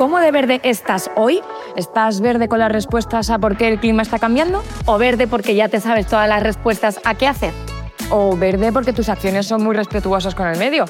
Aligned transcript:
¿Cómo 0.00 0.18
de 0.18 0.30
verde 0.30 0.62
estás 0.62 1.10
hoy? 1.14 1.42
¿Estás 1.76 2.22
verde 2.22 2.48
con 2.48 2.58
las 2.58 2.72
respuestas 2.72 3.28
a 3.28 3.38
por 3.38 3.58
qué 3.58 3.68
el 3.68 3.78
clima 3.78 4.00
está 4.00 4.18
cambiando? 4.18 4.62
¿O 4.86 4.96
verde 4.96 5.26
porque 5.26 5.54
ya 5.54 5.68
te 5.68 5.78
sabes 5.78 6.06
todas 6.06 6.26
las 6.26 6.42
respuestas 6.42 6.98
a 7.04 7.16
qué 7.16 7.26
hacer? 7.26 7.52
¿O 8.08 8.34
verde 8.34 8.72
porque 8.72 8.94
tus 8.94 9.10
acciones 9.10 9.46
son 9.46 9.62
muy 9.62 9.76
respetuosas 9.76 10.34
con 10.34 10.46
el 10.46 10.56
medio? 10.58 10.86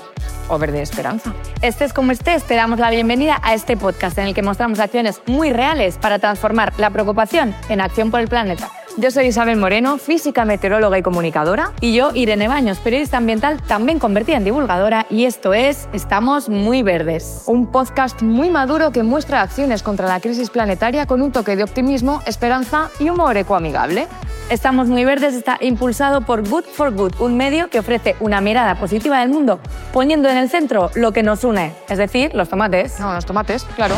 ¿O 0.49 0.59
verde 0.59 0.81
esperanza? 0.81 1.35
Estés 1.61 1.93
como 1.93 2.13
estés, 2.13 2.45
te 2.45 2.55
damos 2.55 2.79
la 2.79 2.89
bienvenida 2.89 3.41
a 3.43 3.55
este 3.55 3.77
podcast 3.77 4.17
en 4.19 4.29
el 4.29 4.35
que 4.35 4.43
mostramos 4.43 4.79
acciones 4.79 5.21
muy 5.27 5.53
reales 5.53 5.99
para 5.99 6.21
transformar 6.21 6.73
la 6.79 6.91
preocupación 6.91 7.53
en 7.69 7.81
acción 7.81 8.13
por 8.13 8.21
el 8.21 8.29
planeta. 8.29 8.71
Yo 9.01 9.11
soy 9.11 9.29
Isabel 9.29 9.57
Moreno, 9.57 9.97
física, 9.97 10.45
meteoróloga 10.45 10.99
y 10.99 11.03
comunicadora. 11.03 11.73
Y 11.81 11.95
yo, 11.95 12.11
Irene 12.13 12.49
Baños, 12.49 12.81
periodista 12.81 13.17
ambiental, 13.17 13.63
también 13.63 13.99
convertida 13.99 14.37
en 14.37 14.45
divulgadora. 14.45 15.07
Y 15.09 15.25
esto 15.25 15.55
es 15.55 15.89
Estamos 15.95 16.51
Muy 16.51 16.83
Verdes, 16.83 17.45
un 17.47 17.73
podcast 17.73 18.21
muy 18.21 18.51
maduro 18.51 18.93
que 18.93 19.03
muestra 19.03 19.41
acciones 19.41 19.83
contra 19.83 20.07
la 20.07 20.21
crisis 20.21 20.51
planetaria 20.51 21.07
con 21.07 21.23
un 21.23 21.33
toque 21.33 21.57
de 21.57 21.65
optimismo, 21.65 22.21
esperanza 22.27 22.91
y 22.99 23.09
humor 23.09 23.39
ecoamigable. 23.39 24.07
Estamos 24.51 24.89
Muy 24.89 25.07
Verdes 25.07 25.33
está 25.35 25.57
impulsado 25.63 26.21
por 26.21 26.47
Good 26.47 26.65
for 26.65 26.93
Good, 26.93 27.15
un 27.21 27.39
medio 27.39 27.71
que 27.71 27.79
ofrece 27.79 28.17
una 28.21 28.43
mirada 28.43 28.75
positiva 28.75 29.21
del 29.21 29.31
mundo, 29.31 29.61
poniendo 29.95 30.29
en 30.29 30.37
el 30.37 30.51
centro 30.51 30.91
lo 30.95 31.13
que 31.13 31.23
nos 31.23 31.43
une, 31.43 31.73
es 31.89 31.97
decir, 31.97 32.35
los 32.35 32.51
tomates. 32.51 33.01
No, 33.01 33.15
los 33.15 33.25
tomates, 33.25 33.65
claro. 33.77 33.95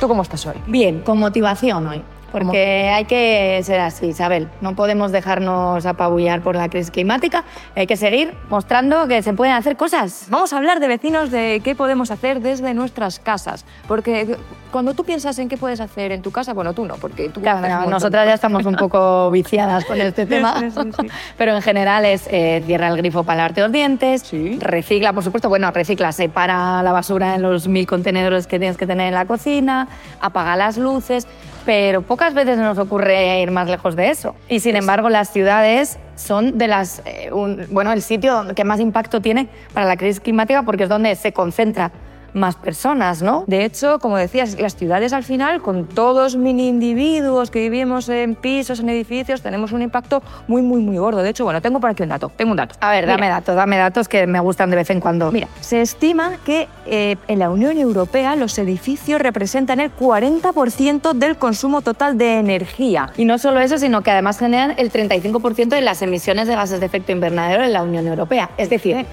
¿Tú 0.00 0.08
cómo 0.08 0.22
estás 0.22 0.44
hoy? 0.46 0.56
Bien, 0.66 1.00
con 1.00 1.18
motivación 1.18 1.86
hoy. 1.86 2.02
Porque 2.32 2.90
hay 2.90 3.04
que 3.04 3.60
ser 3.64 3.80
así, 3.80 4.06
Isabel. 4.06 4.48
No 4.60 4.74
podemos 4.74 5.12
dejarnos 5.12 5.86
apabullar 5.86 6.42
por 6.42 6.56
la 6.56 6.68
crisis 6.68 6.90
climática. 6.90 7.44
Hay 7.74 7.86
que 7.86 7.96
seguir 7.96 8.34
mostrando 8.50 9.06
que 9.08 9.22
se 9.22 9.32
pueden 9.32 9.54
hacer 9.54 9.76
cosas. 9.76 10.26
Vamos 10.28 10.52
a 10.52 10.58
hablar 10.58 10.80
de 10.80 10.88
vecinos 10.88 11.30
de 11.30 11.60
qué 11.64 11.74
podemos 11.74 12.10
hacer 12.10 12.40
desde 12.40 12.74
nuestras 12.74 13.18
casas. 13.18 13.64
Porque 13.88 14.36
cuando 14.70 14.94
tú 14.94 15.04
piensas 15.04 15.38
en 15.38 15.48
qué 15.48 15.56
puedes 15.56 15.80
hacer 15.80 16.12
en 16.12 16.22
tu 16.22 16.30
casa, 16.30 16.52
bueno, 16.52 16.74
tú 16.74 16.84
no, 16.84 16.96
porque 16.96 17.28
tú... 17.28 17.40
Claro, 17.40 17.88
nosotras 17.88 18.26
ya 18.26 18.34
estamos 18.34 18.66
un 18.66 18.74
poco 18.74 19.30
viciadas 19.32 19.84
con 19.84 20.00
este 20.00 20.26
tema. 20.26 20.60
Sí, 20.60 20.70
sí, 20.70 20.90
sí. 21.00 21.06
Pero 21.38 21.54
en 21.54 21.62
general 21.62 22.04
es 22.04 22.28
eh, 22.30 22.62
cierra 22.66 22.88
el 22.88 22.96
grifo 22.96 23.24
para 23.24 23.38
lavarte 23.38 23.62
los 23.62 23.72
dientes, 23.72 24.30
recicla, 24.58 25.12
por 25.12 25.24
supuesto, 25.24 25.48
bueno, 25.48 25.70
recicla, 25.70 26.12
separa 26.12 26.82
la 26.82 26.92
basura 26.92 27.36
en 27.36 27.42
los 27.42 27.68
mil 27.68 27.86
contenedores 27.86 28.46
que 28.46 28.58
tienes 28.58 28.76
que 28.76 28.86
tener 28.86 29.08
en 29.08 29.14
la 29.14 29.24
cocina, 29.24 29.88
apaga 30.20 30.56
las 30.56 30.76
luces 30.76 31.26
pero 31.66 32.02
pocas 32.16 32.32
veces 32.32 32.56
nos 32.56 32.78
ocurre 32.78 33.42
ir 33.42 33.50
más 33.50 33.68
lejos 33.68 33.94
de 33.94 34.08
eso. 34.08 34.34
Y 34.48 34.60
sin 34.60 34.74
embargo, 34.74 35.10
las 35.10 35.30
ciudades 35.30 35.98
son 36.14 36.56
de 36.56 36.66
las, 36.66 37.02
eh, 37.04 37.28
bueno, 37.68 37.92
el 37.92 38.00
sitio 38.00 38.42
que 38.56 38.64
más 38.64 38.80
impacto 38.80 39.20
tiene 39.20 39.50
para 39.74 39.84
la 39.84 39.98
crisis 39.98 40.20
climática 40.20 40.62
porque 40.62 40.84
es 40.84 40.88
donde 40.88 41.14
se 41.14 41.34
concentra 41.34 41.92
más 42.36 42.56
personas, 42.56 43.22
¿no? 43.22 43.44
De 43.46 43.64
hecho, 43.64 43.98
como 43.98 44.16
decías, 44.16 44.60
las 44.60 44.76
ciudades 44.76 45.12
al 45.12 45.24
final, 45.24 45.62
con 45.62 45.86
todos 45.86 46.36
mini 46.36 46.68
individuos 46.68 47.50
que 47.50 47.60
vivimos 47.60 48.08
en 48.08 48.34
pisos, 48.34 48.80
en 48.80 48.88
edificios, 48.90 49.42
tenemos 49.42 49.72
un 49.72 49.82
impacto 49.82 50.22
muy, 50.46 50.62
muy, 50.62 50.80
muy 50.80 50.98
gordo. 50.98 51.22
De 51.22 51.30
hecho, 51.30 51.44
bueno, 51.44 51.60
tengo 51.62 51.80
por 51.80 51.90
aquí 51.90 52.02
un 52.02 52.10
dato. 52.10 52.30
Tengo 52.36 52.52
un 52.52 52.58
dato. 52.58 52.76
A 52.80 52.90
ver, 52.90 53.06
dame 53.06 53.28
datos, 53.28 53.56
dame 53.56 53.76
datos 53.76 54.08
que 54.08 54.26
me 54.26 54.40
gustan 54.40 54.70
de 54.70 54.76
vez 54.76 54.90
en 54.90 55.00
cuando. 55.00 55.32
Mira, 55.32 55.48
se 55.60 55.80
estima 55.80 56.36
que 56.44 56.68
eh, 56.86 57.16
en 57.28 57.38
la 57.38 57.50
Unión 57.50 57.78
Europea 57.78 58.36
los 58.36 58.58
edificios 58.58 59.20
representan 59.20 59.80
el 59.80 59.94
40% 59.94 61.14
del 61.14 61.36
consumo 61.36 61.80
total 61.80 62.18
de 62.18 62.38
energía. 62.38 63.10
Y 63.16 63.24
no 63.24 63.38
solo 63.38 63.60
eso, 63.60 63.78
sino 63.78 64.02
que 64.02 64.10
además 64.10 64.38
generan 64.38 64.74
el 64.76 64.92
35% 64.92 65.68
de 65.68 65.80
las 65.80 66.02
emisiones 66.02 66.48
de 66.48 66.54
gases 66.54 66.80
de 66.80 66.86
efecto 66.86 67.12
invernadero 67.12 67.64
en 67.64 67.72
la 67.72 67.82
Unión 67.82 68.06
Europea. 68.06 68.50
Es 68.58 68.70
decir, 68.70 69.06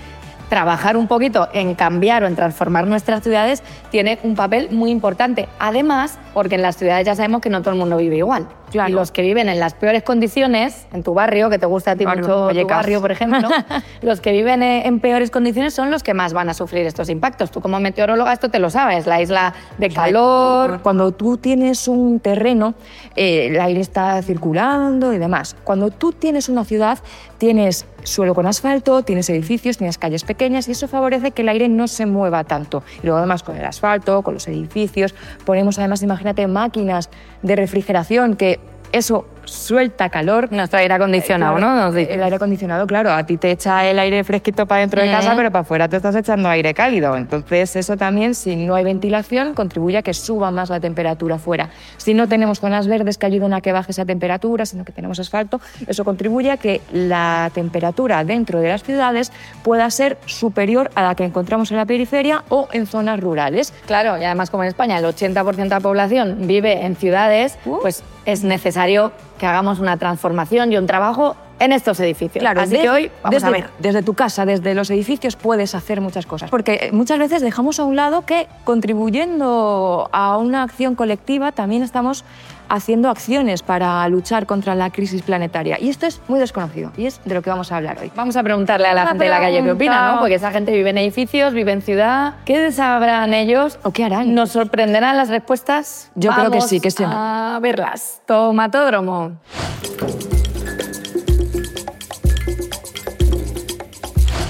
trabajar 0.53 0.97
un 0.97 1.08
poquito 1.08 1.50
en 1.52 1.74
cambiar 1.74 2.24
o 2.24 2.28
en 2.28 2.36
transformar 2.36 2.86
nuestras 2.86 3.24
ciudades 3.24 3.64
tiene 3.90 4.19
un 4.22 4.36
papel 4.36 4.69
muy 4.69 4.91
importante. 4.91 5.50
Además, 5.58 6.19
porque 6.31 6.53
en 6.53 6.62
las 6.62 6.78
ciudades 6.78 7.08
ya 7.08 7.16
sabemos 7.16 7.41
que 7.41 7.50
no 7.50 7.64
todo 7.64 7.72
el 7.72 7.80
mundo 7.80 7.97
vive 7.97 8.18
igual. 8.18 8.47
Y 8.73 8.91
los 8.91 9.11
que 9.11 9.22
viven 9.22 9.50
en 9.50 9.59
las 9.59 9.73
peores 9.73 10.03
condiciones, 10.03 10.88
en 10.94 11.03
tu 11.03 11.13
barrio, 11.13 11.50
que 11.50 11.59
te 11.59 11.66
gusta 11.66 11.91
a 11.91 11.95
ti 11.95 12.06
mucho 12.06 12.50
tu 12.50 12.67
barrio, 12.67 13.01
por 13.01 13.11
ejemplo, 13.11 13.50
los 14.01 14.22
que 14.22 14.31
viven 14.31 14.63
en 14.63 15.00
peores 15.00 15.31
condiciones 15.31 15.73
son 15.73 15.91
los 15.91 16.03
que 16.03 16.13
más 16.13 16.34
van 16.34 16.50
a 16.50 16.53
sufrir 16.53 16.85
estos 16.85 17.09
impactos. 17.09 17.51
Tú 17.51 17.62
como 17.62 17.79
meteoróloga 17.79 18.33
esto 18.33 18.50
te 18.50 18.59
lo 18.59 18.69
sabes, 18.69 19.07
la 19.07 19.22
isla 19.22 19.53
de 19.78 19.89
calor. 19.89 20.81
Cuando 20.81 21.12
tú 21.12 21.38
tienes 21.38 21.88
un 21.88 22.19
terreno, 22.19 22.73
eh, 23.16 23.47
el 23.47 23.59
aire 23.59 23.81
está 23.81 24.22
circulando 24.22 25.13
y 25.13 25.17
demás. 25.17 25.56
Cuando 25.63 25.91
tú 25.91 26.12
tienes 26.12 26.50
una 26.50 26.66
ciudad, 26.66 27.00
tienes 27.38 27.85
suelo 28.03 28.35
con 28.35 28.45
asfalto, 28.45 29.03
tienes 29.03 29.29
edificios, 29.29 29.78
tienes 29.78 29.97
calles 29.97 30.23
pequeñas 30.23 30.67
y 30.67 30.72
eso 30.72 30.88
favorece 30.88 31.31
que 31.31 31.41
el 31.41 31.50
aire 31.50 31.69
no 31.69 31.88
se 31.88 32.06
mueva 32.06 32.44
tanto. 32.44 32.83
Y 33.01 33.06
luego 33.06 33.17
además 33.17 33.44
con 33.44 33.56
el 33.57 33.66
asfalto, 33.66 34.22
con 34.22 34.33
los 34.35 34.47
edificios, 34.47 35.16
ponemos 35.45 35.79
además, 35.79 36.01
imagínate, 36.03 36.47
máquinas 36.47 37.09
de 37.41 37.56
refrigeración 37.56 38.35
que 38.35 38.59
eso 38.94 39.26
suelta 39.46 40.09
calor. 40.09 40.52
Nuestro 40.52 40.80
aire 40.80 40.94
acondicionado, 40.94 41.59
¿no? 41.59 41.96
El 41.96 42.24
aire 42.24 42.36
acondicionado, 42.36 42.88
claro, 42.88 43.12
a 43.12 43.26
ti 43.26 43.38
te 43.38 43.52
echa 43.52 43.86
el 43.86 44.00
aire 44.00 44.24
fresquito 44.24 44.66
para 44.66 44.81
dentro 44.81 45.02
de 45.02 45.12
casa, 45.12 45.34
pero 45.36 45.52
para 45.52 45.62
afuera 45.62 45.88
te 45.88 45.98
estás 45.98 46.16
echando 46.16 46.50
aire 46.50 46.74
cálido. 46.74 47.16
Entonces, 47.16 47.76
eso 47.76 47.98
también, 47.98 48.36
si 48.36 48.56
no 48.56 48.76
hay 48.76 48.84
ventilación, 48.84 49.54
contribuye 49.54 49.98
a 49.98 50.02
que 50.02 50.14
suba 50.14 50.52
más 50.52 50.70
la 50.70 50.80
temperatura 50.80 51.38
fuera. 51.38 51.70
Si 51.98 52.14
no 52.14 52.28
tenemos 52.28 52.59
zonas 52.59 52.88
verdes 52.88 53.18
que 53.18 53.26
ayudan 53.26 53.54
a 53.54 53.62
que 53.62 53.72
baje 53.72 53.92
esa 53.92 54.06
temperatura, 54.06 54.66
sino 54.66 54.86
que 54.86 54.92
tenemos 54.92 55.20
asfalto, 55.20 55.60
eso 55.88 56.04
contribuye 56.06 56.52
a 56.52 56.58
que 56.58 56.81
la 56.92 57.52
temperatura 57.54 58.24
dentro 58.24 58.60
de 58.60 58.70
las 58.70 58.84
ciudades 58.84 59.31
pueda 59.64 59.90
ser 59.90 60.18
superior 60.25 60.92
a 60.96 61.04
la 61.04 61.16
que 61.16 61.24
encontramos 61.24 61.72
en 61.72 61.78
la 61.78 61.86
periferia 61.86 62.44
o 62.50 62.68
en 62.72 62.86
zonas 62.86 63.20
rurales. 63.20 63.74
Claro, 63.86 64.18
y 64.18 64.24
además 64.24 64.50
como 64.50 64.64
en 64.64 64.70
España 64.70 64.98
el 64.98 65.06
80% 65.06 65.56
de 65.56 65.70
la 65.70 65.80
población 65.80 66.48
vive 66.48 66.86
en 66.86 66.96
ciudades, 66.96 67.58
uh. 67.66 67.80
pues 67.81 68.04
es 68.25 68.44
necesario 68.44 69.12
que 69.44 69.48
hagamos 69.48 69.81
una 69.81 69.98
transformación 69.98 70.72
y 70.72 70.78
un 70.78 70.88
trabajo 70.88 71.36
en 71.59 71.74
estos 71.74 72.00
edificios. 72.00 72.42
Claro, 72.42 72.62
Así 72.62 72.78
que 72.78 72.90
hoy 72.90 73.12
vamos 73.22 73.42
desde, 73.42 73.48
a 73.48 73.52
ver. 73.52 73.70
Desde 73.78 74.02
tu 74.02 74.14
casa, 74.14 74.46
desde 74.46 74.74
los 74.74 74.90
edificios, 74.90 75.36
puedes 75.36 75.76
hacer 75.76 76.00
muchas 76.00 76.26
cosas. 76.26 76.50
Porque 76.50 76.92
muchas 76.94 77.20
veces 77.20 77.42
dejamos 77.42 77.78
a 77.78 77.84
un 77.84 77.98
lado 77.98 78.26
que 78.26 78.48
contribuyendo 78.64 80.08
a 80.14 80.38
una 80.38 80.64
acción 80.64 80.96
colectiva 80.96 81.52
también 81.52 81.84
estamos 81.84 82.24
haciendo 82.73 83.09
acciones 83.09 83.61
para 83.61 84.07
luchar 84.09 84.47
contra 84.47 84.73
la 84.73 84.89
crisis 84.89 85.22
planetaria. 85.22 85.79
Y 85.79 85.89
esto 85.89 86.07
es 86.07 86.19
muy 86.28 86.39
desconocido 86.39 86.91
y 86.97 87.06
es 87.06 87.22
de 87.23 87.35
lo 87.35 87.44
que 87.44 87.51
vamos 87.51 87.72
a 87.72 87.78
hablar 87.78 88.00
hoy. 88.01 88.11
Vamos 88.16 88.35
a 88.35 88.41
preguntarle 88.41 88.88
a 88.88 88.95
la 88.95 89.06
gente 89.06 89.25
de 89.25 89.29
la 89.29 89.39
calle 89.39 89.61
qué 89.61 89.72
opina, 89.72 90.13
¿no? 90.13 90.19
Porque 90.19 90.35
esa 90.35 90.51
gente 90.51 90.72
vive 90.72 90.89
en 90.89 90.97
edificios, 90.97 91.53
vive 91.53 91.72
en 91.72 91.83
ciudad. 91.83 92.33
¿Qué 92.45 92.72
sabrán 92.72 93.35
ellos 93.35 93.78
o 93.83 93.91
qué 93.91 94.06
harán? 94.06 94.33
¿Nos 94.33 94.50
sorprenderán 94.50 95.17
las 95.17 95.29
respuestas? 95.29 96.09
Yo 96.16 96.31
creo 96.31 96.50
que 96.50 96.62
sí, 96.62 96.79
que 96.79 96.89
sí. 96.89 97.03
A 97.06 97.59
verlas. 97.62 98.23
Tomatódromo. 98.25 99.33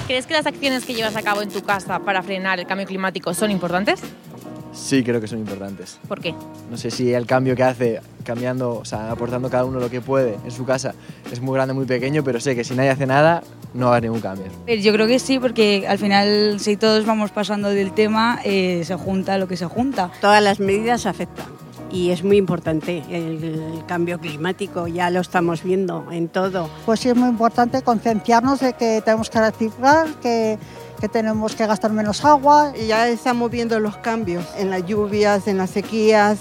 ¿Crees 0.06 0.26
que 0.26 0.32
las 0.32 0.46
acciones 0.46 0.86
que 0.86 0.94
llevas 0.94 1.16
a 1.16 1.22
cabo 1.22 1.42
en 1.42 1.50
tu 1.50 1.62
casa 1.62 1.98
para 1.98 2.22
frenar 2.22 2.58
el 2.58 2.66
cambio 2.66 2.86
climático 2.86 3.34
son 3.34 3.50
importantes? 3.50 4.00
Sí, 4.74 5.04
creo 5.04 5.20
que 5.20 5.28
son 5.28 5.38
importantes. 5.38 5.98
¿Por 6.08 6.20
qué? 6.20 6.34
No 6.70 6.76
sé 6.76 6.90
si 6.90 7.14
el 7.14 7.26
cambio 7.26 7.54
que 7.54 7.62
hace, 7.62 8.00
cambiando, 8.24 8.74
o 8.74 8.84
sea, 8.84 9.10
aportando 9.10 9.48
cada 9.48 9.64
uno 9.64 9.78
lo 9.78 9.88
que 9.88 10.00
puede 10.00 10.36
en 10.44 10.50
su 10.50 10.64
casa, 10.64 10.94
es 11.30 11.40
muy 11.40 11.54
grande, 11.54 11.74
muy 11.74 11.86
pequeño, 11.86 12.24
pero 12.24 12.40
sé 12.40 12.56
que 12.56 12.64
si 12.64 12.74
nadie 12.74 12.90
hace 12.90 13.06
nada, 13.06 13.42
no 13.72 13.86
va 13.86 13.92
a 13.92 13.96
haber 13.96 14.04
ningún 14.04 14.20
cambio. 14.20 14.46
Yo 14.66 14.92
creo 14.92 15.06
que 15.06 15.18
sí, 15.18 15.38
porque 15.38 15.86
al 15.86 15.98
final, 15.98 16.58
si 16.58 16.76
todos 16.76 17.06
vamos 17.06 17.30
pasando 17.30 17.70
del 17.70 17.92
tema, 17.92 18.40
eh, 18.44 18.82
se 18.84 18.96
junta 18.96 19.38
lo 19.38 19.46
que 19.48 19.56
se 19.56 19.66
junta. 19.66 20.10
Todas 20.20 20.42
las 20.42 20.58
medidas 20.60 21.06
afectan 21.06 21.46
y 21.94 22.10
es 22.10 22.24
muy 22.24 22.36
importante 22.36 23.04
el, 23.08 23.84
cambio 23.86 24.18
climático, 24.18 24.88
ya 24.88 25.10
lo 25.10 25.20
estamos 25.20 25.62
viendo 25.62 26.06
en 26.10 26.28
todo. 26.28 26.68
Pues 26.84 27.00
sí, 27.00 27.08
es 27.08 27.16
muy 27.16 27.28
importante 27.28 27.82
concienciarnos 27.82 28.60
de 28.60 28.72
que 28.72 29.00
tenemos 29.04 29.30
que 29.30 29.40
reciclar, 29.40 30.08
que 30.20 30.58
que 31.04 31.08
tenemos 31.10 31.54
que 31.54 31.66
gastar 31.66 31.92
menos 31.92 32.24
agua. 32.24 32.72
Y 32.74 32.86
ya 32.86 33.06
estamos 33.08 33.50
viendo 33.50 33.78
los 33.78 33.98
cambios 33.98 34.42
en 34.56 34.70
las 34.70 34.86
lluvias, 34.86 35.46
en 35.46 35.58
las 35.58 35.68
sequías 35.68 36.38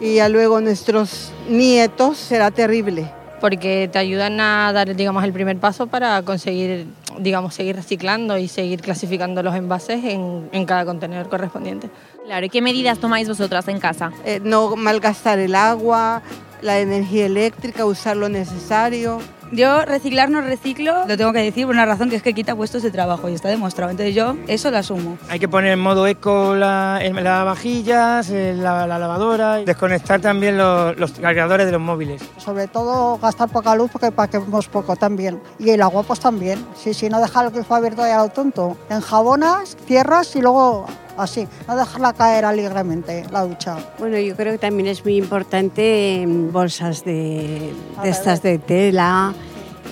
y 0.00 0.14
ya 0.14 0.30
luego 0.30 0.58
nuestros 0.62 1.32
nietos 1.50 2.16
será 2.16 2.50
terrible. 2.50 3.10
Porque 3.42 3.90
te 3.92 3.98
ayudan 3.98 4.40
a 4.40 4.72
dar, 4.72 4.96
digamos, 4.96 5.22
el 5.22 5.34
primer 5.34 5.58
paso 5.58 5.86
para 5.86 6.22
conseguir, 6.22 6.86
digamos, 7.18 7.54
seguir 7.54 7.76
reciclando 7.76 8.38
y 8.38 8.48
seguir 8.48 8.80
clasificando 8.80 9.42
los 9.42 9.54
envases 9.54 10.02
en, 10.02 10.48
en 10.50 10.64
cada 10.64 10.86
contenedor 10.86 11.28
correspondiente. 11.28 11.90
Claro, 12.24 12.46
¿y 12.46 12.48
qué 12.48 12.62
medidas 12.62 12.98
tomáis 12.98 13.28
vosotras 13.28 13.68
en 13.68 13.80
casa? 13.80 14.12
Eh, 14.24 14.40
no 14.42 14.76
malgastar 14.76 15.38
el 15.40 15.54
agua, 15.54 16.22
la 16.62 16.80
energía 16.80 17.26
eléctrica, 17.26 17.84
usar 17.84 18.16
lo 18.16 18.30
necesario. 18.30 19.18
Yo 19.52 19.84
reciclar 19.84 20.28
no 20.28 20.40
reciclo, 20.40 21.06
lo 21.06 21.16
tengo 21.16 21.32
que 21.32 21.40
decir 21.40 21.66
por 21.66 21.74
una 21.74 21.86
razón 21.86 22.10
que 22.10 22.16
es 22.16 22.22
que 22.22 22.34
quita 22.34 22.56
puestos 22.56 22.82
de 22.82 22.90
trabajo 22.90 23.28
y 23.28 23.34
está 23.34 23.48
demostrado. 23.48 23.90
Entonces 23.90 24.14
yo 24.14 24.36
eso 24.48 24.70
lo 24.70 24.78
asumo. 24.78 25.18
Hay 25.28 25.38
que 25.38 25.48
poner 25.48 25.72
en 25.72 25.78
modo 25.78 26.06
eco 26.06 26.54
la, 26.54 26.98
el 27.02 27.14
lavavajillas, 27.14 28.28
la, 28.30 28.86
la, 28.86 28.98
lavadora, 28.98 29.56
desconectar 29.58 30.20
también 30.20 30.58
los, 30.58 30.96
los, 30.98 31.12
cargadores 31.12 31.66
de 31.66 31.72
los 31.72 31.80
móviles. 31.80 32.22
Sobre 32.38 32.66
todo 32.66 33.18
gastar 33.18 33.48
poca 33.48 33.74
luz 33.76 33.90
porque 33.92 34.10
paquemos 34.10 34.68
poco 34.68 34.96
también. 34.96 35.40
Y 35.58 35.70
el 35.70 35.82
agua 35.82 36.02
pues 36.02 36.20
también. 36.20 36.64
Si, 36.74 36.92
si 36.92 37.08
no 37.08 37.20
dejar 37.20 37.46
el 37.46 37.52
grifo 37.52 37.74
abierto 37.74 38.02
ya 38.06 38.18
lo 38.18 38.28
tonto. 38.28 38.76
Enjabonas, 38.90 39.76
cierras 39.86 40.34
y 40.34 40.42
luego 40.42 40.86
así, 41.16 41.46
no 41.66 41.76
dejarla 41.76 42.12
caer 42.12 42.44
alegremente 42.44 43.24
la 43.30 43.42
ducha. 43.42 43.76
Bueno, 43.98 44.18
yo 44.18 44.36
creo 44.36 44.52
que 44.52 44.58
también 44.58 44.88
es 44.88 45.04
muy 45.04 45.16
importante 45.16 46.24
bolsas 46.26 47.04
de, 47.04 47.72
de 48.02 48.08
estas 48.08 48.42
de 48.42 48.58
tela, 48.58 49.34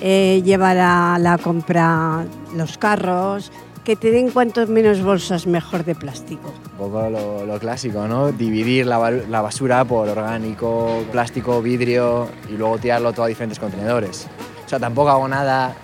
eh, 0.01 0.41
llevar 0.43 0.77
a 0.77 1.17
la 1.19 1.37
compra 1.37 2.25
los 2.55 2.77
carros, 2.77 3.51
que 3.85 3.95
te 3.95 4.09
den 4.09 4.31
cuantos 4.31 4.67
menos 4.67 5.01
bolsas 5.01 5.45
mejor 5.45 5.85
de 5.85 5.93
plástico. 5.93 6.51
Un 6.71 6.77
poco 6.77 7.09
lo, 7.09 7.45
lo 7.45 7.59
clásico, 7.59 8.07
¿no? 8.07 8.31
Dividir 8.31 8.87
la, 8.87 9.11
la, 9.11 9.41
basura 9.41 9.85
por 9.85 10.09
orgánico, 10.09 11.03
plástico, 11.11 11.61
vidrio 11.61 12.27
y 12.49 12.57
luego 12.57 12.79
tirarlo 12.79 13.13
todo 13.13 13.25
a 13.25 13.27
diferentes 13.27 13.59
contenedores. 13.59 14.27
O 14.65 14.69
sea, 14.69 14.79
tampoco 14.79 15.09
hago 15.09 15.27
nada 15.27 15.75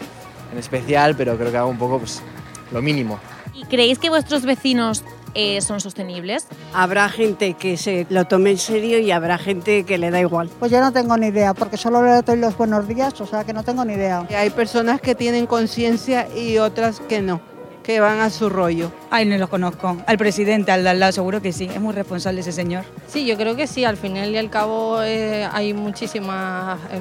en 0.51 0.57
especial, 0.57 1.15
pero 1.15 1.37
creo 1.37 1.51
que 1.51 1.57
hago 1.57 1.69
un 1.69 1.77
poco 1.77 1.99
pues, 1.99 2.23
lo 2.71 2.81
mínimo. 2.81 3.19
¿Y 3.53 3.65
creéis 3.65 3.99
que 3.99 4.09
vuestros 4.09 4.43
vecinos 4.43 5.03
eh, 5.33 5.61
son 5.61 5.79
sostenibles? 5.79 6.47
Habrá 6.73 7.09
gente 7.09 7.53
que 7.53 7.77
se 7.77 8.05
lo 8.09 8.25
tome 8.25 8.51
en 8.51 8.57
serio 8.57 8.99
y 8.99 9.11
habrá 9.11 9.37
gente 9.37 9.83
que 9.83 9.97
le 9.97 10.11
da 10.11 10.19
igual. 10.19 10.49
Pues 10.59 10.71
yo 10.71 10.79
no 10.81 10.91
tengo 10.91 11.17
ni 11.17 11.27
idea, 11.27 11.53
porque 11.53 11.77
solo 11.77 12.03
le 12.03 12.21
doy 12.21 12.37
los 12.37 12.57
buenos 12.57 12.87
días, 12.87 13.19
o 13.21 13.25
sea 13.25 13.43
que 13.43 13.53
no 13.53 13.63
tengo 13.63 13.85
ni 13.85 13.93
idea. 13.93 14.25
Hay 14.35 14.49
personas 14.49 15.01
que 15.01 15.15
tienen 15.15 15.45
conciencia 15.47 16.27
y 16.35 16.57
otras 16.57 16.99
que 16.99 17.21
no 17.21 17.51
que 17.83 17.99
van 17.99 18.19
a 18.19 18.29
su 18.29 18.49
rollo. 18.49 18.91
Ay, 19.09 19.25
no 19.25 19.37
lo 19.37 19.49
conozco. 19.49 19.97
Al 20.05 20.17
presidente, 20.17 20.71
al 20.71 20.83
de 20.83 20.89
al 20.89 20.99
lado, 20.99 21.11
seguro 21.11 21.41
que 21.41 21.51
sí. 21.51 21.69
Es 21.73 21.81
muy 21.81 21.93
responsable 21.93 22.41
ese 22.41 22.51
señor. 22.51 22.85
Sí, 23.07 23.25
yo 23.25 23.37
creo 23.37 23.55
que 23.55 23.67
sí. 23.67 23.85
Al 23.85 23.97
final 23.97 24.31
y 24.31 24.37
al 24.37 24.49
cabo 24.49 25.01
eh, 25.01 25.47
hay 25.51 25.73
muchísimas 25.73 26.79
eh, 26.91 26.99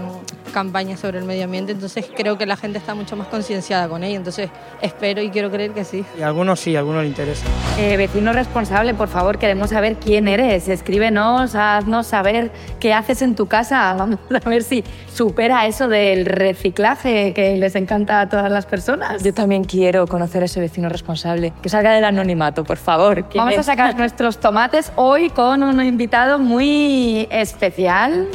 campañas 0.50 1.00
sobre 1.00 1.19
el 1.19 1.25
medio 1.25 1.44
ambiente, 1.44 1.73
entonces 1.73 2.06
creo 2.14 2.38
que 2.38 2.47
la 2.47 2.56
gente 2.56 2.79
está 2.79 2.94
mucho 2.94 3.17
más 3.17 3.29
concienciada 3.29 3.88
con 3.88 4.05
ello. 4.05 4.17
Entonces 4.17 4.50
espero 4.81 5.23
y 5.23 5.31
quiero 5.31 5.50
creer 5.50 5.73
que 5.73 5.85
sí. 5.85 6.05
Y 6.19 6.23
a 6.23 6.29
algunos 6.29 6.61
sí, 6.61 6.76
a 6.76 6.81
algunos 6.81 7.02
les 7.02 7.11
interesa. 7.11 7.47
Eh, 7.79 7.97
vecino 7.97 8.32
responsable, 8.32 8.94
por 8.94 9.08
favor, 9.08 9.38
queremos 9.38 9.70
saber 9.70 9.97
quién 9.97 10.29
eres. 10.29 10.69
Escríbenos, 10.69 11.55
haznos 11.55 12.06
saber 12.06 12.50
qué 12.79 12.93
haces 12.93 13.23
en 13.23 13.35
tu 13.35 13.47
casa. 13.47 13.94
Vamos 13.99 14.19
a 14.32 14.49
ver 14.49 14.62
si 14.62 14.85
supera 15.12 15.67
eso 15.67 15.88
del 15.88 16.26
reciclaje 16.26 17.32
que 17.35 17.56
les 17.56 17.75
encanta 17.75 18.20
a 18.20 18.29
todas 18.29 18.50
las 18.50 18.67
personas. 18.67 19.23
Yo 19.23 19.35
también 19.35 19.64
quiero 19.64 20.06
conocer 20.06 20.43
a 20.43 20.47
ese 20.47 20.61
vecino 20.61 20.88
responsable. 20.88 21.52
Que 21.62 21.69
salga 21.69 21.93
del 21.93 22.05
anonimato, 22.05 22.64
por 22.64 22.76
favor. 22.76 23.25
Vamos 23.35 23.58
a 23.58 23.62
sacar 23.62 23.94
nuestros 23.99 24.38
tomates 24.38 24.93
hoy 24.97 25.31
con 25.31 25.62
un 25.62 25.82
invitado 25.85 26.38
muy 26.38 27.29
especial. 27.31 28.29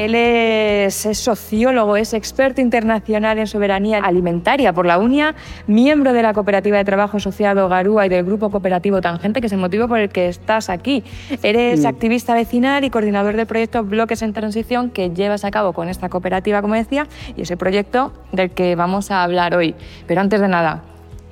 Él 0.00 0.14
es, 0.14 1.04
es, 1.04 1.18
sociólogo, 1.18 1.94
es 1.94 2.14
experto 2.14 2.62
internacional 2.62 3.38
en 3.38 3.46
soberanía 3.46 3.98
alimentaria 3.98 4.72
por 4.72 4.86
la 4.86 4.98
UNIA, 4.98 5.34
miembro 5.66 6.14
de 6.14 6.22
la 6.22 6.32
Cooperativa 6.32 6.78
de 6.78 6.84
Trabajo 6.86 7.18
Asociado 7.18 7.68
Garúa 7.68 8.06
y 8.06 8.08
del 8.08 8.24
Grupo 8.24 8.48
Cooperativo 8.50 9.02
Tangente, 9.02 9.42
que 9.42 9.48
es 9.48 9.52
el 9.52 9.58
motivo 9.58 9.88
por 9.88 9.98
el 9.98 10.08
que 10.08 10.28
estás 10.28 10.70
aquí. 10.70 11.04
Eres 11.42 11.82
sí. 11.82 11.86
activista 11.86 12.32
vecinal 12.32 12.82
y 12.84 12.88
coordinador 12.88 13.36
del 13.36 13.46
proyecto 13.46 13.84
Bloques 13.84 14.22
en 14.22 14.32
Transición 14.32 14.88
que 14.88 15.10
llevas 15.10 15.44
a 15.44 15.50
cabo 15.50 15.74
con 15.74 15.90
esta 15.90 16.08
cooperativa, 16.08 16.62
como 16.62 16.76
decía, 16.76 17.06
y 17.36 17.42
ese 17.42 17.58
proyecto 17.58 18.14
del 18.32 18.52
que 18.52 18.76
vamos 18.76 19.10
a 19.10 19.22
hablar 19.22 19.54
hoy. 19.54 19.74
Pero 20.06 20.22
antes 20.22 20.40
de 20.40 20.48
nada, 20.48 20.82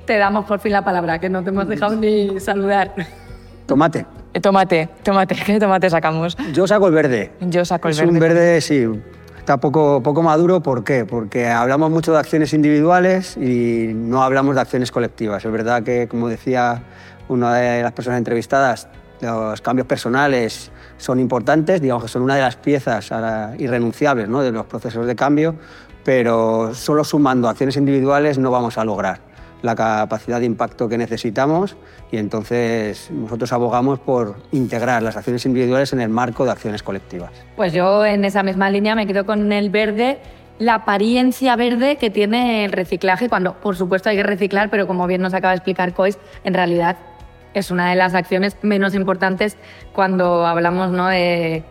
te 0.05 0.19
damos 0.19 0.45
por 0.45 0.59
fin 0.59 0.73
la 0.73 0.83
palabra, 0.83 1.17
que 1.17 1.29
no 1.29 1.43
te 1.43 1.49
hemos 1.49 1.67
dejado 1.67 1.95
ni 1.95 2.39
saludar. 2.39 2.93
Tomate. 3.69 4.03
Tomate, 4.41 4.89
tomate, 5.03 5.35
¿qué 5.45 5.59
tomate 5.59 5.91
sacamos? 5.91 6.35
Yo 6.53 6.65
saco 6.65 6.87
el 6.87 6.93
verde. 6.93 7.31
Yo 7.39 7.63
saco 7.63 7.87
el 7.87 7.91
es 7.91 7.99
verde. 7.99 8.11
un 8.11 8.19
verde, 8.19 8.61
sí, 8.61 8.87
está 9.37 9.57
poco, 9.57 10.01
poco 10.01 10.23
maduro. 10.23 10.59
¿Por 10.59 10.83
qué? 10.83 11.05
Porque 11.05 11.47
hablamos 11.47 11.91
mucho 11.91 12.11
de 12.11 12.17
acciones 12.17 12.51
individuales 12.53 13.37
y 13.37 13.91
no 13.93 14.23
hablamos 14.23 14.55
de 14.55 14.61
acciones 14.61 14.91
colectivas. 14.91 15.45
Es 15.45 15.51
verdad 15.51 15.83
que, 15.83 16.07
como 16.07 16.29
decía 16.29 16.81
una 17.27 17.53
de 17.53 17.83
las 17.83 17.91
personas 17.91 18.17
entrevistadas, 18.17 18.87
los 19.21 19.61
cambios 19.61 19.85
personales 19.85 20.71
son 20.97 21.19
importantes, 21.19 21.79
digamos 21.79 22.01
que 22.01 22.09
son 22.09 22.23
una 22.23 22.37
de 22.37 22.41
las 22.41 22.55
piezas 22.55 23.11
irrenunciables 23.59 24.27
¿no? 24.27 24.41
de 24.41 24.51
los 24.51 24.65
procesos 24.65 25.05
de 25.05 25.15
cambio, 25.15 25.53
pero 26.03 26.73
solo 26.73 27.03
sumando 27.03 27.47
acciones 27.47 27.77
individuales 27.77 28.39
no 28.39 28.49
vamos 28.49 28.79
a 28.79 28.83
lograr 28.83 29.28
la 29.61 29.75
capacidad 29.75 30.39
de 30.39 30.45
impacto 30.45 30.87
que 30.87 30.97
necesitamos 30.97 31.75
y 32.11 32.17
entonces 32.17 33.09
nosotros 33.11 33.51
abogamos 33.51 33.99
por 33.99 34.37
integrar 34.51 35.03
las 35.03 35.17
acciones 35.17 35.45
individuales 35.45 35.93
en 35.93 36.01
el 36.01 36.09
marco 36.09 36.45
de 36.45 36.51
acciones 36.51 36.83
colectivas. 36.83 37.31
Pues 37.55 37.73
yo 37.73 38.05
en 38.05 38.25
esa 38.25 38.43
misma 38.43 38.69
línea 38.69 38.95
me 38.95 39.05
quedo 39.05 39.25
con 39.25 39.51
el 39.51 39.69
verde, 39.69 40.19
la 40.59 40.75
apariencia 40.75 41.55
verde 41.55 41.97
que 41.97 42.09
tiene 42.09 42.65
el 42.65 42.71
reciclaje, 42.71 43.29
cuando 43.29 43.53
por 43.55 43.75
supuesto 43.75 44.09
hay 44.09 44.17
que 44.17 44.23
reciclar, 44.23 44.69
pero 44.69 44.87
como 44.87 45.07
bien 45.07 45.21
nos 45.21 45.33
acaba 45.33 45.51
de 45.51 45.57
explicar 45.57 45.93
Cois, 45.93 46.17
en 46.43 46.53
realidad 46.53 46.97
es 47.53 47.71
una 47.71 47.89
de 47.89 47.95
las 47.95 48.13
acciones 48.13 48.55
menos 48.61 48.93
importantes 48.95 49.57
cuando 49.93 50.45
hablamos 50.45 50.91
¿no? 50.91 51.07
de 51.07 51.63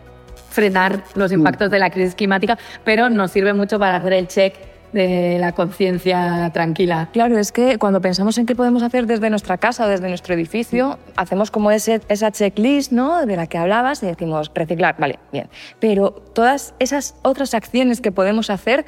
frenar 0.49 1.03
los 1.15 1.31
impactos 1.31 1.71
de 1.71 1.79
la 1.79 1.89
crisis 1.89 2.15
climática, 2.15 2.57
pero 2.83 3.09
nos 3.09 3.31
sirve 3.31 3.53
mucho 3.53 3.79
para 3.79 3.97
hacer 3.97 4.13
el 4.13 4.27
check 4.27 4.68
de 4.93 5.37
la 5.39 5.51
conciencia 5.53 6.49
tranquila. 6.53 7.09
Claro, 7.13 7.37
es 7.37 7.51
que 7.51 7.77
cuando 7.77 8.01
pensamos 8.01 8.37
en 8.37 8.45
qué 8.45 8.55
podemos 8.55 8.83
hacer 8.83 9.05
desde 9.05 9.29
nuestra 9.29 9.57
casa 9.57 9.85
o 9.85 9.89
desde 9.89 10.07
nuestro 10.09 10.33
edificio, 10.33 10.97
hacemos 11.15 11.51
como 11.51 11.71
ese, 11.71 12.01
esa 12.09 12.31
checklist 12.31 12.91
¿no? 12.91 13.25
de 13.25 13.35
la 13.35 13.47
que 13.47 13.57
hablabas 13.57 14.03
y 14.03 14.07
decimos 14.07 14.51
reciclar, 14.53 14.95
vale, 14.97 15.19
bien. 15.31 15.49
Pero 15.79 16.11
todas 16.11 16.73
esas 16.79 17.15
otras 17.21 17.53
acciones 17.53 18.01
que 18.01 18.11
podemos 18.11 18.49
hacer 18.49 18.85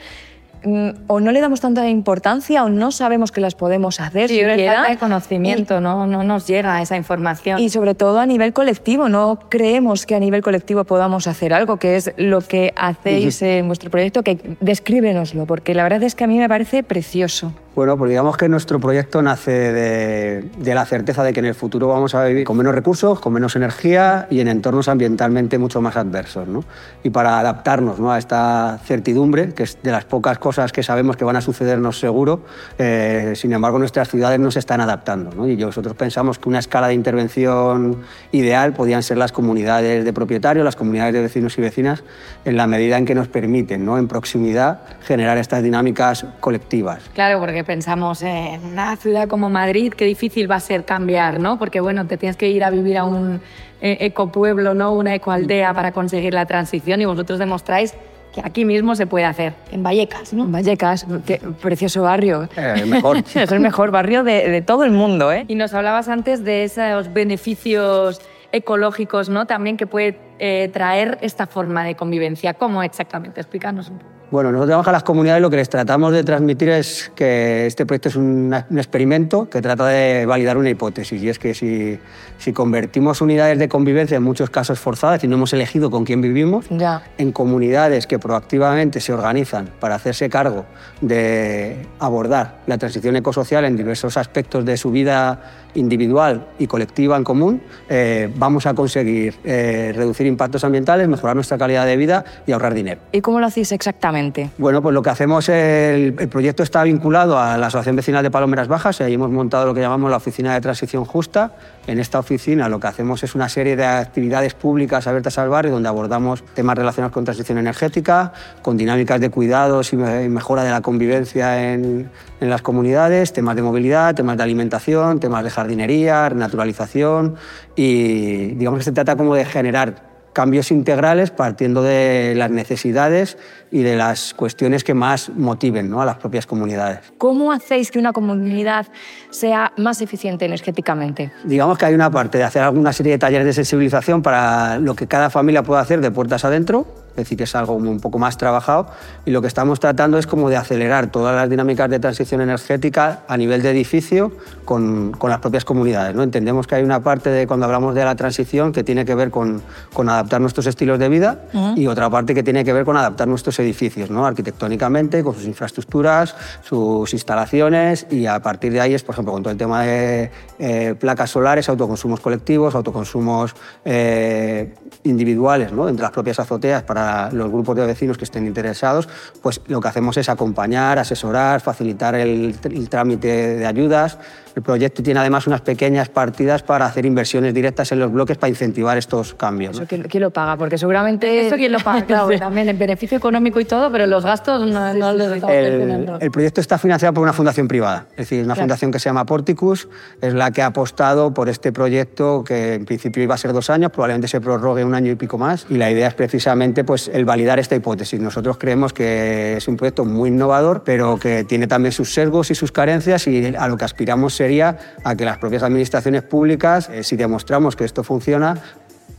o 1.08 1.19
no 1.19 1.31
le 1.31 1.42
damos 1.42 1.62
tanta 1.62 1.88
importancia 1.90 2.63
o 2.63 2.69
no 2.69 2.92
sabemos 2.92 3.31
que 3.31 3.42
las 3.42 3.56
podemos 3.56 4.00
hacer. 4.00 4.30
Sí, 4.30 4.42
falta 4.42 4.90
de 4.90 4.98
conocimiento, 4.98 5.78
y, 5.78 5.81
no, 5.81 6.08
no 6.08 6.24
nos 6.24 6.48
llega 6.48 6.81
esa 6.81 6.96
información. 6.98 7.60
Y 7.60 7.69
sobre 7.69 7.96
todo 7.96 8.19
a 8.19 8.25
nivel 8.25 8.54
colectivo, 8.54 9.10
no 9.10 9.40
creemos 9.50 10.06
que 10.06 10.16
a 10.16 10.19
nivel 10.19 10.42
colectivo 10.42 10.84
podamos 10.84 11.28
hacer 11.28 11.54
algo, 11.54 11.78
que 11.78 11.96
es 11.96 12.13
lo 12.18 12.42
que 12.42 12.74
hacéis 12.75 13.42
en 13.42 13.68
vuestro 13.68 13.90
proyecto, 13.90 14.24
que 14.24 14.40
descríbenoslo, 14.60 15.46
porque 15.46 15.74
la 15.74 15.84
verdad 15.84 16.04
es 16.04 16.16
que 16.16 16.24
a 16.24 16.28
mí 16.28 16.38
me 16.38 16.50
parece 16.50 16.84
precioso. 16.84 17.54
Bueno, 17.73 17.97
pues 17.97 18.09
digamos 18.09 18.35
que 18.35 18.50
nuestro 18.50 18.81
proyecto 18.81 19.21
nace 19.21 19.51
de, 19.51 20.41
de, 20.57 20.75
la 20.75 20.85
certeza 20.85 21.23
de 21.23 21.31
que 21.31 21.40
en 21.40 21.45
el 21.45 21.56
futuro 21.56 21.87
vamos 21.87 22.13
a 22.16 22.25
vivir 22.25 22.44
con 22.44 22.57
menos 22.57 22.75
recursos, 22.75 23.21
con 23.21 23.31
menos 23.31 23.56
energía 23.56 24.28
y 24.30 24.42
en 24.42 24.49
entornos 24.49 24.90
ambientalmente 24.90 25.57
mucho 25.57 25.80
más 25.80 25.95
adversos. 25.95 26.49
¿no? 26.49 26.66
Y 27.01 27.11
para 27.11 27.40
adaptarnos 27.40 27.97
¿no? 27.97 28.11
a 28.11 28.18
esta 28.18 28.78
certidumbre, 28.83 29.54
que 29.54 29.63
es 29.63 29.78
de 29.81 29.90
las 29.90 30.04
pocas 30.04 30.37
cosas 30.37 30.73
que 30.73 30.83
sabemos 30.83 31.16
que 31.16 31.23
van 31.23 31.37
a 31.37 31.42
sucedernos 31.42 31.97
seguro, 31.97 32.42
eh, 32.78 33.31
sin 33.37 33.54
embargo 33.54 33.80
nuestras 33.80 34.09
ciudades 34.09 34.42
no 34.42 34.51
se 34.51 34.59
están 34.59 34.81
adaptando. 34.81 35.31
¿no? 35.33 35.47
Y 35.47 35.56
nosotros 35.56 35.95
pensamos 35.95 36.40
que 36.40 36.49
una 36.49 36.59
escala 36.59 36.90
de 36.90 36.94
intervención 36.94 38.04
ideal 38.33 38.73
podían 38.73 39.01
ser 39.01 39.16
las 39.16 39.31
comunidades 39.31 40.04
de 40.04 40.11
propietarios, 40.11 40.66
las 40.66 40.75
comunidades 40.75 41.13
de 41.13 41.21
vecinos 41.21 41.57
y 41.57 41.61
vecinas, 41.61 42.04
en 42.44 42.57
la 42.57 42.68
medida 42.68 42.97
en 42.97 43.06
que 43.06 43.16
nos 43.16 43.30
permiten, 43.30 43.85
¿no? 43.85 43.97
en 43.97 44.09
proximidad, 44.09 44.81
generar 45.04 45.37
estas 45.37 45.63
dinámicas 45.63 46.25
colectivas. 46.42 46.99
Claro, 47.13 47.40
porque 47.40 47.60
pensamos 47.63 48.21
en 48.21 48.63
una 48.65 48.95
ciudad 48.95 49.27
como 49.27 49.49
Madrid, 49.49 49.94
qué 49.94 50.06
difícil 50.06 50.49
va 50.49 50.56
a 50.56 50.59
ser 50.59 50.85
cambiar, 50.85 51.39
¿no? 51.39 51.57
Porque 51.57 51.80
bueno, 51.80 52.06
te 52.07 52.18
tienes 52.18 52.37
que 52.37 52.49
ir 52.49 52.63
a 52.63 52.69
vivir 52.69 52.97
a 52.97 53.03
un 53.03 53.41
eh, 53.81 53.97
ecopueblo, 54.01 54.73
¿no? 54.73 54.94
Una 54.94 55.15
ecoaldea 55.15 55.73
para 55.73 55.91
conseguir 55.91 56.33
la 56.33 56.45
transición 56.45 57.01
y 57.01 57.06
vosotros 57.06 57.39
demostráis 57.39 57.94
que 58.33 58.41
aquí 58.44 58.63
mismo 58.63 58.95
se 58.95 59.07
puede 59.07 59.25
hacer, 59.25 59.53
en 59.71 59.83
Vallecas, 59.83 60.33
¿no? 60.33 60.45
En 60.45 60.51
Vallecas, 60.51 61.06
qué 61.25 61.39
precioso 61.61 62.03
barrio. 62.03 62.47
Eh, 62.56 62.85
mejor. 62.85 63.18
es 63.35 63.51
el 63.51 63.59
mejor 63.59 63.91
barrio 63.91 64.23
de, 64.23 64.49
de, 64.49 64.61
todo 64.61 64.85
el 64.85 64.91
mundo, 64.91 65.33
¿eh? 65.33 65.45
Y 65.49 65.56
nos 65.56 65.73
hablabas 65.73 66.07
antes 66.07 66.44
de 66.44 66.63
esos 66.63 67.11
beneficios 67.11 68.21
ecológicos, 68.51 69.30
¿no? 69.30 69.45
También 69.47 69.77
que 69.77 69.87
puede 69.87 70.18
eh, 70.39 70.69
traer 70.73 71.18
esta 71.21 71.47
forma 71.47 71.83
de 71.83 71.95
convivencia. 71.95 72.53
¿Cómo 72.53 72.83
exactamente? 72.83 73.41
Explícanos 73.41 73.89
un 73.89 73.99
poco. 73.99 74.20
Bueno, 74.31 74.50
nosotros 74.54 74.69
trabajamos 74.69 74.88
a 74.88 74.92
las 74.94 75.04
comunidades 75.04 75.42
lo 75.42 75.50
que 75.50 75.57
les 75.57 75.68
tratamos 75.68 76.14
de 76.14 76.23
transmitir 76.23 76.69
es 76.69 77.11
que 77.16 77.66
este 77.66 77.85
proyecto 77.85 78.07
es 78.07 78.16
un, 78.16 78.56
un 78.69 78.78
experimento 78.78 79.50
que 79.50 79.61
trata 79.61 79.88
de 79.88 80.26
validar 80.26 80.57
una 80.57 80.69
hipótesis 80.69 81.21
y 81.21 81.28
es 81.28 81.38
que 81.38 81.54
si, 81.54 82.00
si, 82.38 82.54
convertimos 82.54 83.19
unidades 83.19 83.59
de 83.59 83.68
convivencia 83.68 84.16
en 84.16 84.23
muchos 84.23 84.50
casos 84.50 84.80
forzadas 84.80 85.21
y 85.26 85.28
no 85.28 85.35
hemos 85.35 85.52
elegido 85.52 85.92
con 85.92 86.06
quién 86.06 86.21
vivimos, 86.21 86.66
ya. 86.69 87.04
en 87.18 87.33
comunidades 87.33 88.07
que 88.07 88.19
proactivamente 88.19 89.02
se 89.02 89.11
organizan 89.11 89.69
para 89.81 89.95
hacerse 89.95 90.30
cargo 90.30 90.66
de 91.02 91.85
abordar 92.00 92.61
la 92.68 92.78
transición 92.78 93.18
ecosocial 93.18 93.66
en 93.66 93.76
diversos 93.76 94.16
aspectos 94.16 94.64
de 94.64 94.78
su 94.78 94.92
vida 94.92 95.42
individual 95.73 96.47
y 96.57 96.68
colectiva 96.68 97.18
en 97.18 97.26
común, 97.26 97.61
eh, 97.90 98.31
vamos 98.38 98.66
a 98.66 98.73
conseguir 98.73 99.35
eh, 99.44 99.92
reducir 99.94 100.26
impactos 100.26 100.64
ambientales, 100.64 101.09
mejorar 101.09 101.35
nuestra 101.35 101.57
calidad 101.57 101.85
de 101.85 101.97
vida 101.97 102.23
y 102.47 102.54
ahorrar 102.54 102.73
dinero. 102.73 103.02
¿Y 103.11 103.19
cómo 103.19 103.42
lo 103.42 103.47
hacéis 103.47 103.73
exactamente? 103.73 104.20
Bueno, 104.57 104.81
pues 104.81 104.94
lo 104.94 105.01
que 105.01 105.09
hacemos, 105.09 105.49
el, 105.49 106.13
proyecto 106.30 106.63
está 106.63 106.83
vinculado 106.83 107.40
a 107.40 107.57
la 107.57 107.68
Asociación 107.68 107.95
Vecinal 107.95 108.23
de 108.23 108.31
Palomeras 108.31 108.68
Bajas 108.68 108.99
y 108.99 109.04
ahí 109.04 109.13
hemos 109.13 109.31
montado 109.31 109.66
lo 109.66 109.73
que 109.73 109.81
llamamos 109.81 110.11
la 110.11 110.18
Oficina 110.18 110.54
de 110.54 110.61
Transición 110.61 111.06
Justa. 111.06 111.54
En 111.87 111.99
esta 111.99 112.19
oficina 112.19 112.69
lo 112.69 112.80
que 112.80 112.87
hacemos 112.87 113.23
es 113.23 113.33
una 113.33 113.49
serie 113.49 113.75
de 113.75 113.85
actividades 113.85 114.54
públicas 114.54 115.07
abiertas 115.07 115.37
al 115.37 115.49
barrio 115.49 115.71
donde 115.71 115.90
abordamos 115.90 116.44
temas 116.54 116.78
relacionados 116.78 117.13
con 117.13 117.25
transición 117.25 117.57
energética, 117.57 118.33
con 118.61 118.78
dinámicas 118.78 119.19
de 119.19 119.30
cuidados 119.30 119.94
y 119.94 119.97
mejora 119.97 120.63
de 120.63 120.71
la 120.71 120.81
convivencia 120.81 121.73
en, 121.73 122.09
en 122.40 122.49
las 122.49 122.61
comunidades, 122.61 123.33
temas 123.33 123.56
de 123.56 123.61
movilidad, 123.63 124.13
temas 124.13 124.37
de 124.37 124.44
alimentación, 124.44 125.19
temas 125.19 125.44
de 125.44 125.49
jardinería, 125.49 126.30
naturalización 126.30 127.35
y 127.75 128.56
digamos 128.56 128.80
que 128.80 128.83
se 128.83 128.92
trata 128.92 129.16
como 129.16 129.35
de 129.35 129.45
generar 129.45 130.10
cambios 130.33 130.71
integrales 130.71 131.31
partiendo 131.31 131.81
de 131.81 132.33
las 132.35 132.52
necesidades 132.52 133.38
y 133.71 133.81
de 133.81 133.95
las 133.95 134.33
cuestiones 134.33 134.83
que 134.83 134.94
más 134.94 135.30
motiven 135.30 135.90
¿no? 135.90 136.02
a 136.02 136.06
las 136.06 136.18
propias 136.18 136.45
comunidades. 136.45 137.00
¿Cómo 137.18 137.52
hacéis 137.52 137.92
que 137.92 138.00
una 138.00 138.14
comunidad 138.14 138.88
sea 139.30 139.71
más 139.78 140.02
eficiente 140.02 140.45
energéticamente? 140.45 141.31
Digamos 141.44 141.78
que 141.78 141.85
hay 141.85 141.94
una 141.94 142.11
parte 142.11 142.38
de 142.38 142.44
hacer 142.44 142.61
alguna 142.61 142.94
serie 142.94 143.14
de 143.14 143.18
talleres 143.18 143.45
de 143.45 143.54
sensibilización 143.54 144.21
para 144.21 144.78
lo 144.80 144.95
que 144.95 145.07
cada 145.07 145.30
familia 145.30 145.64
pueda 145.64 145.81
hacer 145.81 146.02
de 146.02 146.11
puertas 146.11 146.45
adentro, 146.45 146.85
es 147.11 147.15
decir, 147.15 147.37
que 147.37 147.44
es 147.44 147.56
algo 147.56 147.73
un 147.73 147.99
poco 147.99 148.19
más 148.19 148.37
trabajado 148.37 148.87
y 149.25 149.31
lo 149.31 149.41
que 149.41 149.47
estamos 149.47 149.80
tratando 149.80 150.18
es 150.18 150.27
como 150.27 150.49
de 150.49 150.57
acelerar 150.57 151.11
todas 151.11 151.35
las 151.35 151.49
dinámicas 151.49 151.89
de 151.89 151.99
transición 151.99 152.41
energética 152.41 153.21
a 153.27 153.37
nivel 153.37 153.61
de 153.61 153.71
edificio 153.71 154.31
con, 154.65 155.11
con 155.11 155.30
las 155.30 155.39
propias 155.39 155.65
comunidades. 155.65 156.15
¿no? 156.15 156.23
Entendemos 156.23 156.68
que 156.68 156.75
hay 156.75 156.83
una 156.83 157.01
parte 157.01 157.30
de 157.30 157.47
cuando 157.47 157.65
hablamos 157.65 157.95
de 157.95 158.06
la 158.06 158.15
transición 158.15 158.71
que 158.71 158.83
tiene 158.83 159.06
que 159.06 159.15
ver 159.15 159.31
con, 159.31 159.61
con 159.94 160.09
adaptar 160.09 160.41
nuestros 160.41 160.65
estilos 160.68 160.99
de 160.99 161.09
vida 161.09 161.41
uh 161.53 161.57
-huh. 161.57 161.77
y 161.77 161.87
otra 161.87 162.09
parte 162.09 162.33
que 162.33 162.44
tiene 162.44 162.63
que 162.63 162.73
ver 162.73 162.85
con 162.85 162.97
adaptar 162.97 163.27
nuestros 163.27 163.59
edificios, 163.59 164.09
¿no? 164.09 164.25
arquitectónicamente, 164.25 165.23
con 165.23 165.33
sus 165.33 165.45
infraestructuras, 165.45 166.35
sus 166.63 167.13
instalaciones 167.13 168.07
y 168.09 168.25
a 168.25 168.41
partir 168.41 168.71
de 168.73 168.81
ahí 168.81 168.94
es, 168.94 169.03
por 169.03 169.15
ejemplo, 169.15 169.33
con 169.33 169.44
todo 169.44 169.51
el 169.51 169.57
tema 169.57 169.83
de 169.83 170.31
eh, 170.59 170.95
placas 170.99 171.30
solares, 171.30 171.68
autoconsumos 171.69 172.19
colectivos, 172.19 172.75
autoconsumos 172.75 173.56
eh, 173.85 174.73
individuales 175.03 175.71
¿no? 175.71 175.89
entre 175.89 176.03
las 176.03 176.11
propias 176.11 176.39
azoteas 176.39 176.83
para 176.83 177.01
los 177.31 177.50
grupos 177.52 177.76
de 177.76 177.86
vecinos 177.86 178.18
que 178.18 178.26
estén 178.26 178.46
interesados, 178.48 179.08
pues 179.42 179.62
lo 179.68 179.80
que 179.81 179.88
hacemos 179.88 180.18
es 180.18 180.30
acompañar, 180.30 181.00
asesorar, 181.00 181.62
facilitar 181.62 182.16
el, 182.16 182.56
el 182.64 182.90
trámite 182.90 183.28
de 183.58 183.66
ayudas. 183.66 184.18
El 184.56 184.62
proyecto 184.62 185.02
tiene 185.04 185.20
además 185.20 185.48
unas 185.48 185.62
pequeñas 185.62 186.10
partidas 186.10 186.64
para 186.64 186.86
hacer 186.86 187.06
inversiones 187.06 187.54
directas 187.54 187.92
en 187.92 188.00
los 188.00 188.12
bloques 188.12 188.38
para 188.38 188.50
incentivar 188.50 188.98
estos 188.98 189.34
cambios. 189.34 189.80
¿no? 189.80 189.88
¿Quién, 189.88 190.04
¿Quién, 190.04 190.24
lo 190.24 190.31
paga? 190.31 190.58
Porque 190.58 190.78
seguramente... 190.78 191.46
¿Esto 191.46 191.56
quién 191.56 191.72
lo 191.72 191.80
paga? 191.80 192.06
Claro, 192.12 192.30
sí. 192.30 192.38
también 192.38 192.68
el 192.68 192.78
beneficio 192.78 193.18
económico 193.18 193.60
y 193.60 193.66
todo, 193.66 193.92
pero 193.92 194.06
los 194.06 194.26
gastos 194.26 194.68
no, 194.68 194.94
no 194.94 195.14
los 195.14 195.31
estamos 195.31 195.56
el, 195.56 196.10
el, 196.20 196.31
proyecto 196.31 196.60
está 196.60 196.78
financiado 196.78 197.14
por 197.14 197.24
una 197.24 197.31
fundación 197.31 197.68
privada, 197.68 198.08
es 198.12 198.18
decir, 198.18 198.40
una 198.44 198.54
claro. 198.54 198.64
fundación 198.64 198.92
que 198.92 199.00
se 199.00 199.08
llama 199.10 199.26
Porticus, 199.26 199.88
es 200.20 200.34
la 200.34 200.52
que 200.52 200.62
ha 200.62 200.68
apostado 200.68 201.34
por 201.34 201.48
este 201.48 201.72
proyecto 201.72 202.44
que 202.44 202.76
en 202.76 202.86
principio 202.86 203.24
iba 203.24 203.36
a 203.36 203.38
ser 203.38 203.54
dos 203.54 203.70
años, 203.70 203.92
probablemente 203.92 204.28
se 204.28 204.42
prorrogue 204.42 204.84
un 204.84 204.96
año 204.96 205.12
y 205.12 205.16
pico 205.16 205.38
más, 205.38 205.66
y 205.70 205.78
la 205.78 205.90
idea 205.92 206.08
es 206.08 206.14
precisamente 206.14 206.84
pues, 206.84 207.10
el 207.14 207.24
validar 207.24 207.60
esta 207.60 207.76
hipótesis. 207.76 208.20
Nosotros 208.20 208.58
creemos 208.58 208.94
que 208.94 209.58
es 209.58 209.68
un 209.68 209.78
proyecto 209.78 210.04
muy 210.04 210.30
innovador, 210.30 210.84
pero 210.84 211.18
que 211.18 211.44
tiene 211.44 211.68
también 211.68 211.92
sus 211.92 212.14
sesgos 212.14 212.52
y 212.52 212.56
sus 212.56 212.72
carencias, 212.72 213.28
y 213.28 213.56
a 213.56 213.68
lo 213.68 213.78
que 213.78 213.86
aspiramos 213.86 214.41
sería 214.42 214.80
a 215.04 215.16
que 215.16 215.24
las 215.24 215.38
propias 215.38 215.62
administraciones 215.62 216.24
públicas, 216.24 216.90
eh, 216.90 217.04
si 217.04 217.16
demostramos 217.16 217.76
que 217.76 217.86
esto 217.86 218.04
funciona, 218.04 218.57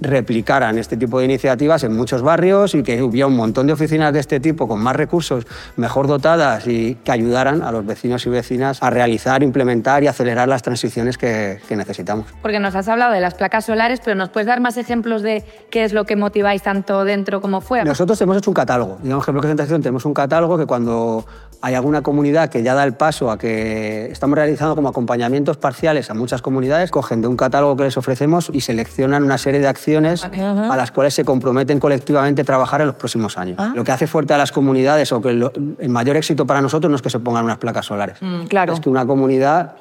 replicaran 0.03 0.79
este 0.79 0.97
tipo 0.97 1.19
de 1.19 1.25
iniciativas 1.25 1.85
en 1.85 1.97
muchos 1.97 2.23
barrios 2.23 2.75
y 2.75 2.83
que 2.83 3.03
hubiera 3.03 3.27
un 3.27 3.37
montón 3.37 3.67
de 3.67 3.73
oficinas 3.73 4.13
de 4.13 4.21
este 4.21 4.41
tipo 4.41 4.69
con 4.69 4.81
más 4.81 4.97
recursos, 4.97 5.47
mejor 5.77 6.07
dotadas 6.07 6.67
y 6.67 6.97
que 6.97 7.13
ayudaran 7.13 7.63
a 7.63 7.73
los 7.73 7.87
vecinos 7.87 8.27
y 8.27 8.31
vecinas 8.31 8.83
a 8.83 8.91
realizar, 8.91 9.43
implementar 9.43 10.03
y 10.03 10.07
acelerar 10.07 10.49
las 10.49 10.63
transiciones 10.63 11.19
que, 11.19 11.61
que, 11.69 11.77
necesitamos. 11.77 12.27
Porque 12.43 12.61
nos 12.61 12.75
has 12.75 12.89
hablado 12.89 13.13
de 13.13 13.21
las 13.21 13.35
placas 13.35 13.65
solares, 13.65 14.01
pero 14.05 14.15
¿nos 14.17 14.29
puedes 14.29 14.47
dar 14.47 14.61
más 14.61 14.77
ejemplos 14.77 15.23
de 15.23 15.45
qué 15.71 15.85
es 15.85 15.93
lo 15.93 16.05
que 16.05 16.17
motiváis 16.17 16.63
tanto 16.63 17.05
dentro 17.05 17.41
como 17.41 17.61
fuera? 17.61 17.85
Nosotros 17.85 18.21
hemos 18.21 18.37
hecho 18.37 18.51
un 18.51 18.55
catálogo. 18.55 18.99
Digamos 19.03 19.25
que 19.25 19.31
en 19.31 19.57
Transición 19.57 19.83
tenemos 19.83 20.05
un 20.05 20.15
catálogo 20.15 20.59
que 20.59 20.67
cuando 20.67 21.25
hay 21.63 21.75
alguna 21.77 22.03
comunidad 22.03 22.51
que 22.51 22.63
ya 22.63 22.75
da 22.75 22.83
el 22.83 22.95
paso 22.95 23.31
a 23.31 23.39
que 23.39 24.11
estamos 24.11 24.37
realizando 24.37 24.75
como 24.75 24.89
acompañamientos 24.89 25.57
parciales 25.57 26.11
a 26.11 26.15
muchas 26.15 26.43
comunidades, 26.43 26.91
cogen 26.91 27.23
de 27.23 27.29
un 27.29 27.37
catálogo 27.37 27.77
que 27.77 27.85
les 27.85 27.97
ofrecemos 27.97 28.51
y 28.53 28.63
seleccionan 28.63 29.23
una 29.23 29.39
serie 29.39 29.61
de 29.61 29.69
acciones 29.69 29.92
a 29.97 30.77
las 30.77 30.91
cuales 30.91 31.15
se 31.15 31.25
comprometen 31.25 31.79
colectivamente 31.79 32.43
a 32.43 32.45
trabajar 32.45 32.81
en 32.81 32.89
los 32.89 32.97
próximos 32.97 33.37
años. 33.39 33.57
Ah. 33.59 33.73
Lo 33.75 33.85
que 33.85 33.93
hace 33.93 34.07
fuerte 34.07 34.35
a 34.35 34.39
las 34.39 34.53
comunidades 34.53 35.13
o 35.13 35.21
que 35.21 35.31
el 35.31 35.89
mayor 35.89 36.17
éxito 36.17 36.47
para 36.47 36.61
nosotros 36.61 36.91
no 36.91 36.97
es 36.97 37.03
que 37.03 37.11
se 37.11 37.21
pongan 37.21 37.45
unas 37.45 37.59
placas 37.59 37.87
solares, 37.87 38.17
mm, 38.21 38.45
claro. 38.45 38.73
es 38.73 38.81
que 38.81 38.89
una 38.89 39.07
comunidad 39.07 39.77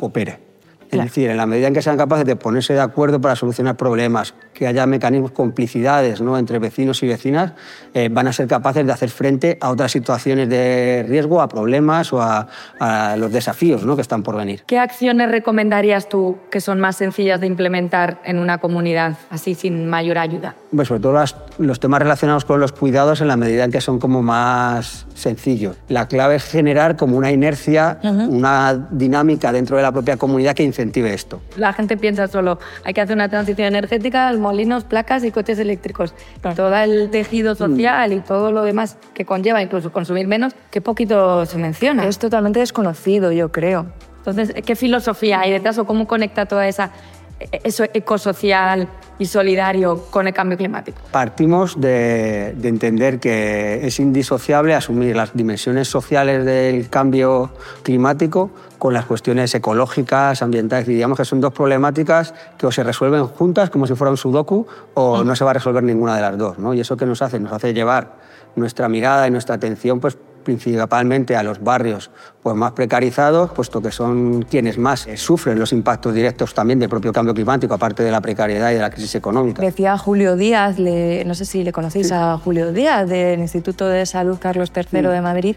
opere. 0.92 1.04
Es 1.04 1.10
claro. 1.10 1.10
decir, 1.10 1.30
en 1.30 1.38
la 1.38 1.46
medida 1.46 1.68
en 1.68 1.74
que 1.74 1.82
sean 1.82 1.98
capaces 1.98 2.26
de 2.26 2.36
ponerse 2.36 2.74
de 2.74 2.82
acuerdo 2.82 3.20
para 3.22 3.36
solucionar 3.36 3.78
problemas, 3.78 4.34
que 4.54 4.68
haya 4.68 4.86
mecanismos, 4.86 5.32
complicidades 5.32 6.22
¿no? 6.22 6.38
entre 6.38 6.60
vecinos 6.60 7.02
y 7.04 7.08
vecinas, 7.08 7.54
eh, 7.94 8.10
van 8.12 8.28
a 8.28 8.34
ser 8.34 8.48
capaces 8.48 8.86
de 8.86 8.92
hacer 8.92 9.10
frente 9.10 9.58
a 9.62 9.72
otras 9.72 9.92
situaciones 9.92 10.50
de 10.50 11.06
riesgo, 11.08 11.42
a 11.42 11.48
problemas 11.48 12.14
o 12.14 12.22
a, 12.22 12.48
a 12.80 13.16
los 13.18 13.32
desafíos 13.32 13.84
¿no? 13.86 13.96
que 13.96 14.02
están 14.02 14.24
por 14.24 14.36
venir. 14.36 14.64
¿Qué 14.68 14.78
acciones 14.78 15.32
recomendarías 15.32 16.10
tú 16.10 16.38
que 16.50 16.62
son 16.62 16.80
más 16.80 16.98
sencillas 16.98 17.40
de 17.40 17.48
implementar 17.48 18.22
en 18.24 18.38
una 18.38 18.60
comunidad, 18.60 19.18
así 19.30 19.56
sin 19.56 19.88
mayor 19.88 20.18
ayuda? 20.18 20.56
Pues 20.76 20.88
sobre 20.88 21.02
todo 21.02 21.14
las, 21.14 21.36
los 21.58 21.80
temas 21.80 22.00
relacionados 22.02 22.46
con 22.46 22.60
los 22.60 22.72
cuidados 22.72 23.22
en 23.22 23.28
la 23.28 23.38
medida 23.38 23.64
en 23.64 23.72
que 23.72 23.82
son 23.82 24.00
como 24.00 24.22
más 24.22 25.08
sencillos. 25.16 25.78
La 25.88 26.08
clave 26.08 26.36
es 26.36 26.44
generar 26.44 26.98
como 26.98 27.18
una 27.18 27.32
inercia, 27.32 28.00
uh 28.04 28.08
-huh. 28.08 28.30
una 28.30 28.88
dinámica 28.92 29.52
dentro 29.52 29.78
de 29.78 29.84
la 29.84 29.92
propia 29.92 30.18
comunidad 30.18 30.56
que 30.56 30.64
incentive 30.64 30.81
esto. 30.82 31.42
La 31.58 31.74
gente 31.74 31.98
piensa 31.98 32.28
solo, 32.28 32.60
hay 32.84 32.94
que 32.94 33.02
hacer 33.02 33.16
una 33.16 33.30
transición 33.30 33.68
energética, 33.68 34.32
molinos, 34.34 34.84
placas 34.84 35.24
y 35.24 35.32
coches 35.32 35.60
eléctricos. 35.60 36.14
Claro. 36.42 36.56
Todo 36.56 36.76
el 36.76 37.10
tejido 37.10 37.56
social 37.56 38.10
mm. 38.10 38.14
y 38.14 38.20
todo 38.22 38.52
lo 38.52 38.64
demás 38.64 38.98
que 39.14 39.26
conlleva 39.26 39.62
incluso 39.62 39.92
consumir 39.92 40.28
menos, 40.28 40.54
que 40.72 40.82
poquito 40.82 41.46
se 41.46 41.58
menciona. 41.58 42.08
Es 42.08 42.20
totalmente 42.20 42.60
desconocido, 42.60 43.32
yo 43.32 43.52
creo. 43.52 43.88
Entonces, 44.18 44.54
¿qué 44.64 44.76
filosofía 44.76 45.40
hay 45.40 45.52
detrás 45.52 45.78
o 45.80 45.86
cómo 45.86 46.06
conecta 46.06 46.46
toda 46.46 46.68
esa 46.68 46.92
eso 47.64 47.84
ecosocial 47.94 48.88
y 49.20 49.26
solidario 49.26 50.06
con 50.10 50.28
el 50.28 50.34
cambio 50.34 50.58
climático? 50.58 51.00
Partimos 51.12 51.80
de, 51.80 52.54
de, 52.58 52.70
entender 52.70 53.20
que 53.20 53.86
es 53.86 54.00
indisociable 54.00 54.74
asumir 54.74 55.16
las 55.16 55.34
dimensiones 55.34 55.88
sociales 55.88 56.46
del 56.46 56.90
cambio 56.90 57.52
climático 57.84 58.52
con 58.82 58.96
las 58.96 59.06
cuestiones 59.06 59.54
ecológicas, 59.54 60.42
ambientales, 60.42 60.88
y 60.88 60.96
digamos 60.96 61.16
que 61.16 61.24
son 61.24 61.40
dos 61.40 61.54
problemáticas 61.54 62.34
que 62.58 62.66
o 62.66 62.72
se 62.72 62.84
resuelven 62.84 63.28
juntas 63.28 63.70
como 63.70 63.86
si 63.86 63.94
fuera 63.94 64.10
un 64.10 64.18
sudoku 64.18 64.66
o 64.96 65.24
no 65.24 65.36
se 65.36 65.44
va 65.44 65.52
a 65.52 65.54
resolver 65.54 65.84
ninguna 65.84 66.16
de 66.16 66.22
las 66.22 66.36
dos. 66.36 66.58
¿no? 66.58 66.74
Y 66.74 66.80
eso 66.80 66.98
que 66.98 67.06
nos 67.06 67.22
hace, 67.22 67.40
nos 67.40 67.54
hace 67.54 67.76
llevar 67.76 68.16
nuestra 68.56 68.90
mirada 68.90 69.28
y 69.28 69.32
nuestra 69.32 69.56
atención 69.56 70.00
pues, 70.00 70.18
principalmente 70.44 71.36
a 71.36 71.44
los 71.44 71.64
barrios 71.64 72.10
pues, 72.42 72.56
más 72.56 72.72
precarizados, 72.74 73.52
puesto 73.52 73.82
que 73.82 73.92
son 73.92 74.44
quienes 74.44 74.78
más 74.78 75.08
eh, 75.08 75.18
sufren 75.18 75.60
los 75.60 75.74
impactos 75.74 76.14
directos 76.14 76.54
también 76.54 76.80
del 76.80 76.90
propio 76.90 77.14
cambio 77.14 77.34
climático, 77.34 77.74
aparte 77.74 78.04
de 78.04 78.12
la 78.12 78.22
precariedad 78.22 78.72
y 78.72 78.76
de 78.76 78.82
la 78.82 78.90
crisis 78.90 79.16
económica. 79.16 79.62
Decía 79.62 79.98
Julio 79.98 80.36
Díaz, 80.36 80.80
le, 80.80 81.24
no 81.26 81.36
sé 81.36 81.46
si 81.46 81.64
le 81.64 81.72
conocéis 81.72 82.08
sí. 82.08 82.14
a 82.16 82.38
Julio 82.38 82.72
Díaz, 82.74 83.08
del 83.08 83.40
Instituto 83.40 83.88
de 83.88 84.06
Salud 84.06 84.38
Carlos 84.40 84.72
III 84.76 84.86
sí. 84.90 85.02
de 85.02 85.22
Madrid, 85.22 85.56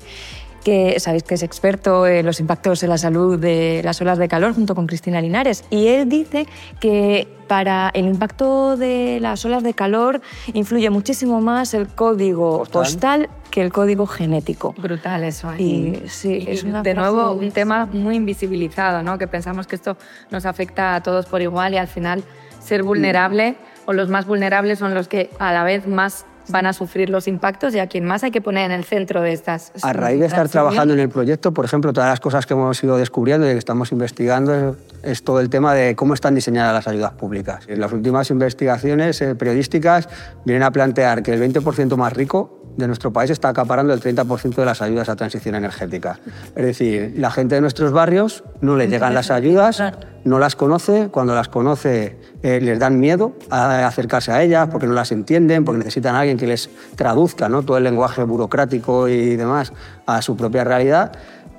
que 0.65 0.99
sabéis 0.99 1.23
que 1.23 1.35
es 1.35 1.43
experto 1.43 2.07
en 2.07 2.25
los 2.25 2.41
impactos 2.41 2.83
en 2.83 2.89
la 2.89 2.99
salud 2.99 3.39
de 3.39 3.83
las 3.85 4.01
olas 4.01 4.19
de 4.19 4.27
calor 4.27 4.55
junto 4.55 4.75
con 4.75 4.87
Cristina 4.87 5.21
Linares. 5.21 5.65
Y 5.71 5.89
él 5.89 6.09
dice 6.09 6.47
que 6.81 7.29
para 7.47 7.91
el 7.93 8.07
impacto 8.07 8.77
de 8.77 9.19
las 9.21 9.45
olas 9.45 9.63
de 9.63 9.75
calor 9.75 10.23
influye 10.55 10.89
muchísimo 10.89 11.41
más 11.43 11.75
el 11.75 11.89
código 11.89 12.61
postal, 12.61 12.83
postal 12.83 13.31
que 13.51 13.61
el 13.61 13.71
código 13.71 14.07
genético. 14.07 14.75
Brutal 14.79 15.23
eso. 15.25 15.53
¿eh? 15.53 15.63
Y 15.63 16.03
sí, 16.07 16.45
y 16.47 16.51
es 16.51 16.65
una 16.65 16.83
de 16.83 16.95
nuevo 16.95 17.33
un 17.33 17.53
tema 17.53 17.87
muy 17.87 18.17
invisibilizado, 18.17 19.03
¿no? 19.03 19.19
Que 19.19 19.29
pensamos 19.29 19.67
que 19.67 19.77
esto 19.77 19.99
nos 20.31 20.47
afecta 20.47 20.95
a 20.95 21.03
todos 21.03 21.27
por 21.27 21.43
igual 21.43 21.75
y 21.75 21.77
al 21.77 21.89
final 21.89 22.25
ser 22.59 22.83
vulnerable 22.83 23.57
o 23.85 23.93
los 23.93 24.09
más 24.09 24.27
vulnerables 24.27 24.79
son 24.79 24.95
los 24.95 25.09
que 25.09 25.29
a 25.39 25.53
la 25.53 25.63
vez 25.63 25.87
más 25.87 26.25
van 26.49 26.67
a 26.67 26.73
sufrir 26.73 27.11
los 27.11 27.29
impactos 27.29 27.75
y 27.75 27.79
a 27.79 27.87
quien 27.87 28.05
más 28.05 28.25
hay 28.25 28.31
que 28.31 28.41
poner 28.41 28.67
en 28.67 28.73
el 28.73 28.85
centro 28.85 29.23
de 29.23 29.33
estas. 29.33 29.73
A 29.83 29.93
raíz 29.93 30.21
de 30.21 30.27
estar 30.27 30.49
trabajando 30.49 30.95
en 30.95 31.01
el 31.01 31.09
proyecto, 31.09 31.53
por 31.53 31.65
ejemplo, 31.65 31.93
todas 31.93 32.11
las 32.11 32.21
cosas 32.21 32.47
que 32.47 32.55
hemos 32.55 32.83
ido 32.83 32.97
descubriendo 32.97 33.49
y 33.49 33.53
que 33.53 33.59
estamos 33.59 33.93
investigando 33.93 34.77
es, 35.05 35.23
todo 35.23 35.41
el 35.41 35.51
tema 35.51 35.75
de 35.75 35.97
cómo 35.97 36.15
están 36.15 36.35
diseñadas 36.35 36.75
las 36.75 36.89
ayudas 36.89 37.13
públicas. 37.13 37.65
En 37.69 37.81
las 37.81 37.93
últimas 37.93 38.31
investigaciones 38.31 39.21
eh, 39.21 39.35
periodísticas 39.35 40.09
vienen 40.45 40.63
a 40.63 40.71
plantear 40.71 41.23
que 41.23 41.33
el 41.33 41.41
20% 41.41 41.97
más 41.97 42.13
rico 42.13 42.61
de 42.77 42.87
nuestro 42.87 43.13
país 43.13 43.31
está 43.31 43.49
acaparando 43.49 43.93
el 43.93 44.01
30% 44.01 44.55
de 44.55 44.65
las 44.65 44.83
ayudas 44.83 45.09
a 45.09 45.17
transición 45.17 45.55
energética. 45.55 46.19
Es 46.57 46.65
decir, 46.65 47.15
la 47.17 47.31
gente 47.31 47.55
de 47.55 47.61
nuestros 47.61 47.93
barrios 47.93 48.45
no 48.61 48.77
le 48.77 48.89
llegan 48.89 49.15
las 49.15 49.31
ayudas, 49.31 49.83
no 50.25 50.39
las 50.39 50.57
conoce, 50.57 51.09
cuando 51.11 51.35
las 51.35 51.49
conoce 51.49 52.19
eh, 52.43 52.61
les 52.61 52.79
dan 52.79 52.99
miedo 52.99 53.37
a 53.51 53.87
acercarse 53.87 54.33
a 54.33 54.43
ellas 54.43 54.69
porque 54.71 54.87
no 54.87 54.95
las 54.95 55.13
entienden, 55.13 55.65
porque 55.65 55.79
necesitan 55.79 56.17
a 56.17 56.21
alguien 56.21 56.37
que 56.37 56.47
les 56.47 56.71
traduzca 56.97 57.49
¿no? 57.49 57.63
todo 57.63 57.79
el 57.79 57.85
lenguaje 57.85 58.25
burocrático 58.25 59.09
y 59.09 59.37
demás 59.37 59.73
a 60.07 60.21
su 60.23 60.37
propia 60.37 60.65
realidad 60.65 61.13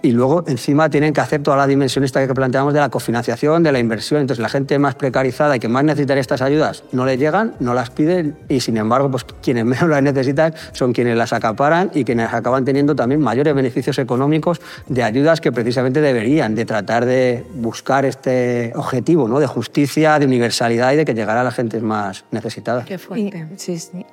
y 0.05 0.11
luego 0.11 0.43
encima 0.47 0.89
tienen 0.89 1.13
que 1.13 1.21
hacer 1.21 1.41
toda 1.41 1.57
la 1.57 1.65
dimensión 1.65 2.03
esta 2.03 2.25
que 2.25 2.33
planteamos 2.33 2.73
de 2.73 2.79
la 2.79 2.89
cofinanciación, 2.89 3.63
de 3.63 3.71
la 3.71 3.79
inversión. 3.79 4.21
Entonces 4.21 4.41
la 4.41 4.49
gente 4.49 4.77
más 4.77 4.95
precarizada 4.95 5.55
y 5.55 5.59
que 5.59 5.67
más 5.67 5.83
necesita 5.83 6.17
estas 6.17 6.41
ayudas 6.41 6.83
no 6.91 7.05
le 7.05 7.17
llegan, 7.17 7.55
no 7.59 7.73
las 7.73 7.89
piden 7.89 8.37
y 8.47 8.59
sin 8.59 8.77
embargo 8.77 9.09
pues 9.09 9.25
quienes 9.41 9.65
menos 9.65 9.89
las 9.89 10.03
necesitan 10.03 10.53
son 10.73 10.93
quienes 10.93 11.17
las 11.17 11.33
acaparan 11.33 11.89
y 11.93 12.03
quienes 12.03 12.31
acaban 12.31 12.65
teniendo 12.65 12.95
también 12.95 13.19
mayores 13.19 13.55
beneficios 13.55 13.97
económicos 13.97 14.61
de 14.87 15.03
ayudas 15.03 15.41
que 15.41 15.51
precisamente 15.51 16.01
deberían 16.01 16.53
de 16.53 16.65
tratar 16.65 17.05
de 17.05 17.43
buscar 17.55 18.05
este 18.05 18.71
objetivo 18.75 19.27
¿no? 19.27 19.39
de 19.39 19.47
justicia, 19.47 20.19
de 20.19 20.25
universalidad 20.27 20.93
y 20.93 20.97
de 20.97 21.05
que 21.05 21.15
llegara 21.15 21.41
a 21.41 21.43
la 21.43 21.51
gente 21.51 21.79
más 21.81 22.25
necesitada. 22.31 22.85
Qué 22.85 22.99
fuerte. 22.99 23.47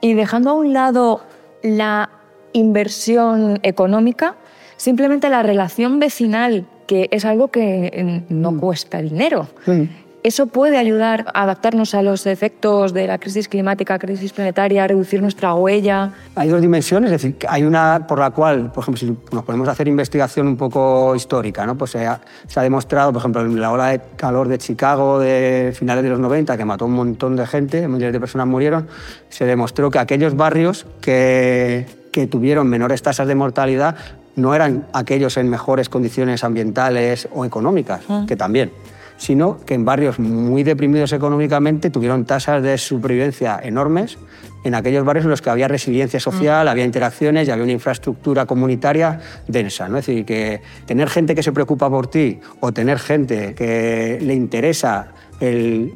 y 0.01 0.15
dejando 0.15 0.51
a 0.51 0.53
un 0.55 0.73
lado 0.73 1.23
la 1.63 2.11
inversión 2.53 3.61
económica, 3.63 4.37
Simplemente 4.83 5.31
la 5.31 5.45
relación 5.45 6.01
vecinal, 6.01 6.67
que 6.89 7.09
es 7.13 7.25
algo 7.25 7.53
que 7.53 8.25
no 8.29 8.51
mm. 8.51 8.59
cuesta 8.59 9.01
dinero. 9.01 9.47
Mm. 9.65 9.83
Eso 10.25 10.49
puede 10.49 10.77
ayudar 10.77 11.27
a 11.35 11.45
adaptarnos 11.45 11.95
a 11.95 12.03
los 12.03 12.27
efectos 12.27 12.93
de 12.93 13.07
la 13.07 13.19
crisis 13.19 13.47
climática, 13.47 13.97
crisis 14.01 14.33
planetaria, 14.33 14.83
a 14.83 14.89
reducir 14.89 15.23
nuestra 15.23 15.55
huella. 15.55 16.11
Hay 16.35 16.49
dos 16.49 16.61
dimensiones, 16.61 17.13
es 17.13 17.23
decir, 17.23 17.37
hay 17.49 17.63
una 17.63 18.09
por 18.09 18.19
la 18.19 18.33
cual, 18.33 18.73
por 18.73 18.83
ejemplo, 18.83 18.99
si 18.99 19.17
nos 19.33 19.45
podemos 19.45 19.69
hacer 19.69 19.87
investigación 19.87 20.49
un 20.49 20.57
poco 20.57 21.15
histórica, 21.15 21.65
¿no? 21.65 21.79
pues 21.79 21.93
se 21.93 22.05
ha, 22.05 22.21
se 22.49 22.59
ha 22.59 22.65
demostrado, 22.65 23.13
por 23.13 23.21
ejemplo, 23.21 23.43
en 23.43 23.61
la 23.61 23.71
ola 23.71 23.87
de 23.87 24.01
calor 24.17 24.49
de 24.49 24.59
Chicago 24.59 25.21
de 25.21 25.73
finales 25.77 26.03
de 26.03 26.11
los 26.11 26.19
90, 26.19 26.57
que 26.57 26.65
mató 26.65 26.87
un 26.87 26.95
montón 26.95 27.37
de 27.37 27.47
gente, 27.47 27.87
millones 27.87 28.15
de 28.15 28.19
personas 28.19 28.49
murieron, 28.49 28.89
se 29.29 29.45
demostró 29.45 29.93
que 29.93 30.01
aquellos 30.01 30.35
barrios 30.35 30.87
que, 31.01 31.87
que 32.11 32.27
tuvieron 32.27 32.67
menores 32.67 33.01
tasas 33.01 33.29
de 33.29 33.37
mortalidad 33.37 33.95
no 34.37 34.55
eran 34.55 34.87
aquellos 34.93 35.37
en 35.37 35.49
mejores 35.49 35.89
condiciones 35.89 36.45
ambientales 36.45 37.29
o 37.33 37.45
económicas, 37.45 38.03
ah. 38.09 38.25
que 38.27 38.37
también, 38.37 38.73
sino 39.17 39.59
que 39.65 39.75
en 39.75 39.85
barrios 39.85 40.19
muy 40.19 40.63
deprimidos 40.63 41.13
económicamente 41.13 41.91
tuvieron 41.91 42.25
tasas 42.25 42.63
de 42.63 42.79
supervivencia 42.79 43.61
enormes 43.63 44.19
en 44.65 44.75
aquellos 44.75 45.05
barrios 45.05 45.25
en 45.25 45.31
los 45.31 45.43
que 45.43 45.51
había 45.51 45.69
resiliencia 45.69 46.21
social, 46.21 46.69
había 46.69 46.85
interacciones 46.85 47.49
y 47.49 47.51
había 47.51 47.65
una 47.65 47.73
infraestructura 47.73 48.47
comunitaria 48.47 49.21
densa. 49.49 49.89
¿no? 49.89 49.99
Es 49.99 50.07
decir, 50.07 50.25
que 50.25 50.61
tener 50.87 51.09
gente 51.09 51.35
que 51.35 51.43
se 51.43 51.53
preocupa 51.53 51.91
por 51.91 52.07
ti 52.07 52.41
o 52.61 52.73
tener 52.73 52.99
gente 52.99 53.55
que 53.55 54.19
le 54.21 54.35
interesa 54.35 55.09
el 55.41 55.95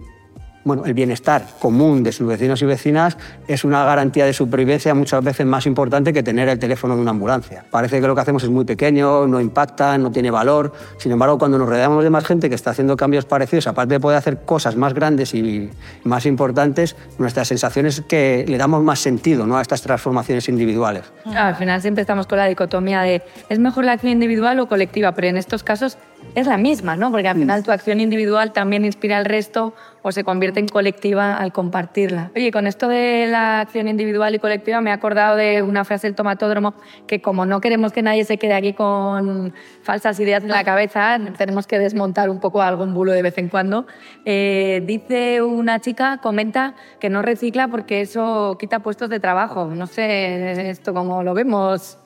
bueno, 0.66 0.84
el 0.84 0.94
bienestar 0.94 1.46
común 1.60 2.02
de 2.02 2.10
sus 2.10 2.26
vecinos 2.26 2.60
y 2.60 2.66
vecinas 2.66 3.16
es 3.46 3.62
una 3.62 3.84
garantía 3.84 4.26
de 4.26 4.32
supervivencia 4.32 4.92
muchas 4.94 5.22
veces 5.22 5.46
más 5.46 5.64
importante 5.64 6.12
que 6.12 6.24
tener 6.24 6.48
el 6.48 6.58
teléfono 6.58 6.96
de 6.96 7.02
una 7.02 7.12
ambulancia. 7.12 7.64
Parece 7.70 8.00
que 8.00 8.06
lo 8.08 8.16
que 8.16 8.22
hacemos 8.22 8.42
es 8.42 8.50
muy 8.50 8.64
pequeño, 8.64 9.28
no 9.28 9.40
impacta, 9.40 9.96
no 9.96 10.10
tiene 10.10 10.32
valor. 10.32 10.72
Sin 10.98 11.12
embargo, 11.12 11.38
cuando 11.38 11.56
nos 11.56 11.68
rodeamos 11.68 12.02
de 12.02 12.10
más 12.10 12.24
gente 12.24 12.48
que 12.48 12.56
está 12.56 12.70
haciendo 12.70 12.96
cambios 12.96 13.24
parecidos, 13.26 13.68
aparte 13.68 13.94
de 13.94 14.00
poder 14.00 14.18
hacer 14.18 14.40
cosas 14.40 14.74
más 14.74 14.92
grandes 14.92 15.34
y 15.34 15.70
más 16.02 16.26
importantes, 16.26 16.96
nuestra 17.18 17.44
sensación 17.44 17.86
es 17.86 18.00
que 18.00 18.44
le 18.48 18.58
damos 18.58 18.82
más 18.82 18.98
sentido 18.98 19.46
¿no? 19.46 19.58
a 19.58 19.62
estas 19.62 19.82
transformaciones 19.82 20.48
individuales. 20.48 21.04
al 21.32 21.54
final 21.54 21.80
siempre 21.80 22.00
estamos 22.00 22.26
con 22.26 22.38
la 22.38 22.46
dicotomía 22.46 23.02
de 23.02 23.22
¿es 23.48 23.60
mejor 23.60 23.84
la 23.84 23.92
acción 23.92 24.10
individual 24.10 24.58
o 24.58 24.66
colectiva? 24.66 25.12
Pero 25.12 25.28
en 25.28 25.36
estos 25.36 25.62
casos 25.62 25.96
es 26.34 26.46
la 26.46 26.58
misma, 26.58 26.96
¿no? 26.96 27.10
Porque 27.10 27.28
al 27.28 27.36
final 27.36 27.62
tu 27.62 27.70
acción 27.70 28.00
individual 28.00 28.52
también 28.52 28.84
inspira 28.84 29.16
al 29.16 29.24
resto 29.24 29.74
o 30.06 30.12
se 30.12 30.22
convierte 30.22 30.60
en 30.60 30.68
colectiva 30.68 31.34
al 31.36 31.52
compartirla. 31.52 32.30
Oye, 32.36 32.52
con 32.52 32.68
esto 32.68 32.86
de 32.86 33.26
la 33.28 33.62
acción 33.62 33.88
individual 33.88 34.36
y 34.36 34.38
colectiva 34.38 34.80
me 34.80 34.90
he 34.90 34.92
acordado 34.92 35.34
de 35.34 35.62
una 35.62 35.84
frase 35.84 36.06
del 36.06 36.14
tomatódromo 36.14 36.74
que 37.08 37.20
como 37.20 37.44
no 37.44 37.60
queremos 37.60 37.90
que 37.90 38.02
nadie 38.02 38.24
se 38.24 38.38
quede 38.38 38.54
aquí 38.54 38.72
con 38.72 39.52
falsas 39.82 40.20
ideas 40.20 40.44
en 40.44 40.50
la 40.50 40.62
cabeza, 40.62 41.18
tenemos 41.36 41.66
que 41.66 41.80
desmontar 41.80 42.30
un 42.30 42.38
poco 42.38 42.62
algún 42.62 42.94
bulo 42.94 43.10
de 43.10 43.22
vez 43.22 43.36
en 43.38 43.48
cuando. 43.48 43.88
Eh, 44.24 44.80
dice 44.86 45.42
una 45.42 45.80
chica, 45.80 46.18
comenta 46.22 46.76
que 47.00 47.10
no 47.10 47.22
recicla 47.22 47.66
porque 47.66 48.00
eso 48.00 48.56
quita 48.60 48.78
puestos 48.78 49.10
de 49.10 49.18
trabajo. 49.18 49.66
No 49.66 49.88
sé 49.88 50.70
esto 50.70 50.94
cómo 50.94 51.24
lo 51.24 51.34
vemos. 51.34 51.98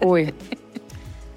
Uy. 0.00 0.32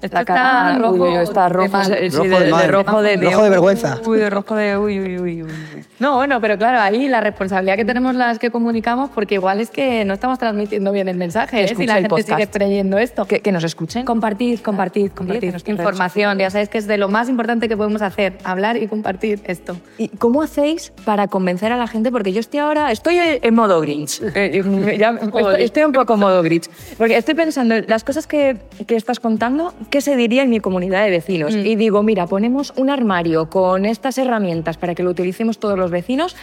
Está, 0.02 0.20
está 0.20 0.78
rojo, 0.78 1.06
está 1.20 1.48
rojo, 1.48 1.78
de, 1.78 2.10
rojo, 2.10 2.28
de, 2.28 2.68
rojo, 2.68 3.02
de, 3.02 3.16
rojo 3.16 3.42
de 3.42 3.50
vergüenza. 3.50 3.98
Uy, 4.06 4.18
de 4.18 4.30
rojo 4.30 4.54
de 4.54 4.76
uy, 4.76 5.00
uy, 5.00 5.18
uy, 5.18 5.42
uy. 5.42 5.50
No, 5.98 6.16
bueno, 6.16 6.40
pero 6.40 6.58
claro, 6.58 6.78
ahí 6.80 7.08
la 7.08 7.22
responsabilidad 7.22 7.76
que 7.76 7.84
tenemos 7.86 8.14
las 8.14 8.38
que 8.38 8.50
comunicamos, 8.50 9.08
porque 9.10 9.36
igual 9.36 9.60
es 9.60 9.70
que 9.70 10.04
no 10.04 10.14
estamos 10.14 10.38
transmitiendo 10.38 10.92
bien 10.92 11.08
el 11.08 11.16
mensaje, 11.16 11.64
¿eh? 11.64 11.74
si 11.74 11.86
la 11.86 11.94
gente 11.94 12.22
sigue 12.22 12.46
creyendo 12.48 12.98
esto. 12.98 13.24
Que, 13.24 13.40
que, 13.40 13.52
nos 13.52 13.64
escuchen. 13.64 14.04
Compartid, 14.04 14.60
compartid, 14.60 15.10
compartid. 15.12 15.54
Información, 15.66 16.38
ya 16.38 16.50
sabéis 16.50 16.68
que 16.68 16.78
es 16.78 16.86
de 16.86 16.98
lo 16.98 17.08
más 17.08 17.30
importante 17.30 17.68
que 17.68 17.76
podemos 17.76 18.02
hacer, 18.02 18.36
hablar 18.44 18.76
y 18.76 18.88
compartir 18.88 19.40
esto. 19.44 19.76
¿Y 19.96 20.08
cómo 20.08 20.42
hacéis 20.42 20.92
para 21.06 21.28
convencer 21.28 21.72
a 21.72 21.78
la 21.78 21.86
gente? 21.86 22.10
Porque 22.10 22.32
yo 22.32 22.40
estoy 22.40 22.60
ahora, 22.60 22.92
estoy 22.92 23.16
en 23.18 23.54
modo 23.54 23.80
Grinch. 23.80 24.22
Eh, 24.36 24.98
ya, 24.98 25.18
estoy 25.58 25.84
un 25.84 25.92
poco 25.92 26.14
en 26.14 26.20
modo 26.20 26.42
Grinch. 26.42 26.68
Porque 26.98 27.16
estoy 27.16 27.34
pensando, 27.34 27.74
las 27.86 28.04
cosas 28.04 28.26
que, 28.26 28.58
que 28.86 28.96
estás 28.96 29.18
contando, 29.18 29.72
¿qué 29.90 30.00
se 30.00 30.16
diría 30.16 30.42
en 30.42 30.50
mi 30.50 30.60
comunidad 30.60 31.04
de 31.04 31.10
vecinos? 31.10 31.54
Mm. 31.54 31.66
Y 31.66 31.76
digo, 31.76 32.02
mira, 32.02 32.26
ponemos 32.26 32.72
un 32.76 32.90
armario 32.90 33.48
con 33.50 33.84
estas 33.84 34.18
herramientas 34.18 34.76
para 34.76 34.94
que 34.94 35.02
lo 35.02 35.10
utilicemos 35.10 35.58
todos 35.58 35.78
los 35.78 35.90
vecinos 35.90 36.36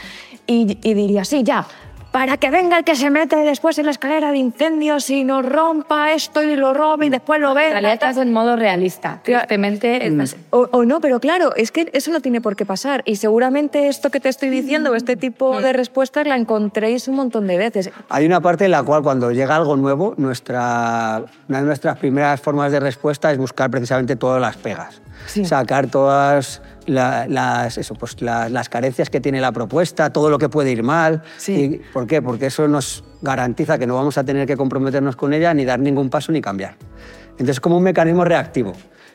y, 0.47 0.77
y 0.83 0.93
diría, 0.93 1.23
sí, 1.25 1.43
ya, 1.43 1.65
para 2.13 2.37
que 2.37 2.51
venga 2.51 2.77
el 2.77 2.83
que 2.83 2.95
se 2.95 3.09
mete 3.09 3.37
después 3.37 3.79
en 3.79 3.85
la 3.85 3.91
escalera 3.91 4.31
de 4.31 4.37
incendios 4.37 5.09
y 5.09 5.23
nos 5.23 5.43
rompa 5.43 6.13
esto 6.13 6.43
y 6.43 6.55
lo 6.55 6.71
robe 6.75 7.07
y 7.07 7.09
después 7.09 7.41
lo 7.41 7.55
ve. 7.55 7.65
En 7.65 7.71
realidad 7.71 7.93
estás 7.93 8.17
en 8.17 8.31
modo 8.31 8.55
realista. 8.55 9.19
Tristemente 9.23 10.11
mm. 10.11 10.23
o, 10.51 10.85
no, 10.85 11.01
pero 11.01 11.19
claro, 11.19 11.55
es 11.55 11.71
que 11.71 11.89
eso 11.91 12.11
no 12.11 12.19
tiene 12.21 12.39
por 12.39 12.55
qué 12.55 12.67
pasar. 12.67 13.01
Y 13.07 13.15
seguramente 13.15 13.87
esto 13.87 14.11
que 14.11 14.19
te 14.19 14.29
estoy 14.29 14.49
diciendo, 14.49 14.93
este 14.93 15.15
tipo 15.15 15.59
de 15.59 15.73
respuestas, 15.73 16.27
la 16.27 16.35
encontréis 16.35 17.07
un 17.07 17.15
montón 17.15 17.47
de 17.47 17.57
veces. 17.57 17.89
Hay 18.09 18.27
una 18.27 18.41
parte 18.41 18.65
en 18.65 18.71
la 18.71 18.83
cual 18.83 19.01
cuando 19.01 19.31
llega 19.31 19.55
algo 19.55 19.75
nuevo, 19.75 20.13
nuestra, 20.17 21.23
una 21.49 21.61
de 21.61 21.65
nuestras 21.65 21.97
primeras 21.97 22.39
formas 22.39 22.71
de 22.71 22.79
respuesta 22.79 23.31
es 23.31 23.39
buscar 23.39 23.71
precisamente 23.71 24.15
todas 24.15 24.39
las 24.39 24.55
pegas. 24.55 25.01
Sacar 25.25 25.87
todas 25.87 26.61
las, 26.87 27.77
eso, 27.77 27.95
pues 27.95 28.21
las 28.21 28.69
carencias 28.69 29.09
que 29.09 29.19
tiene 29.21 29.41
la 29.41 29.51
propuesta, 29.51 30.11
todo 30.11 30.29
lo 30.29 30.37
que 30.37 30.49
puede 30.49 30.71
ir 30.71 30.83
mal. 30.83 31.21
Sí. 31.37 31.81
¿Por 31.93 32.07
qué? 32.07 32.21
Porque 32.21 32.47
eso 32.47 32.67
nos 32.67 33.03
garantiza 33.21 33.77
que 33.77 33.87
no 33.87 33.95
vamos 33.95 34.17
a 34.17 34.23
tener 34.23 34.47
que 34.47 34.57
comprometernos 34.57 35.15
con 35.15 35.33
ella, 35.33 35.53
ni 35.53 35.65
dar 35.65 35.79
ningún 35.79 36.09
paso, 36.09 36.31
ni 36.31 36.41
cambiar. 36.41 36.75
Entonces, 37.31 37.55
es 37.55 37.59
como 37.59 37.77
un 37.77 37.83
mecanismo 37.83 38.23
reactivo. 38.25 38.73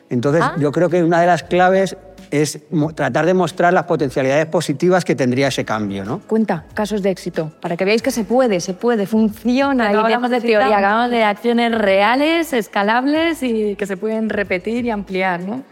Entonces, 0.09 0.41
ah. 0.43 0.55
yo 0.59 0.71
creo 0.71 0.89
que 0.89 1.03
una 1.03 1.21
de 1.21 1.27
las 1.27 1.43
claves 1.43 1.95
es 2.31 2.59
tratar 2.95 3.25
de 3.25 3.33
mostrar 3.33 3.73
las 3.73 3.85
potencialidades 3.85 4.45
positivas 4.45 5.03
que 5.03 5.15
tendría 5.15 5.47
ese 5.47 5.65
cambio. 5.65 6.05
¿no? 6.05 6.19
Cuenta 6.19 6.65
casos 6.73 7.01
de 7.01 7.09
éxito, 7.09 7.51
para 7.59 7.75
que 7.75 7.85
veáis 7.85 8.01
que 8.01 8.11
se 8.11 8.23
puede, 8.23 8.59
se 8.59 8.73
puede, 8.73 9.05
funciona. 9.07 9.91
Y 9.91 9.95
hablamos 9.95 10.29
de 10.29 10.41
teoría, 10.41 10.75
hablamos 10.77 11.09
de 11.11 11.23
acciones 11.23 11.75
reales, 11.75 12.53
escalables 12.53 13.41
y 13.43 13.75
que 13.75 13.85
se 13.85 13.97
pueden 13.97 14.29
repetir 14.29 14.85
y 14.85 14.89
ampliar. 14.89 15.41
¿no? 15.41 15.63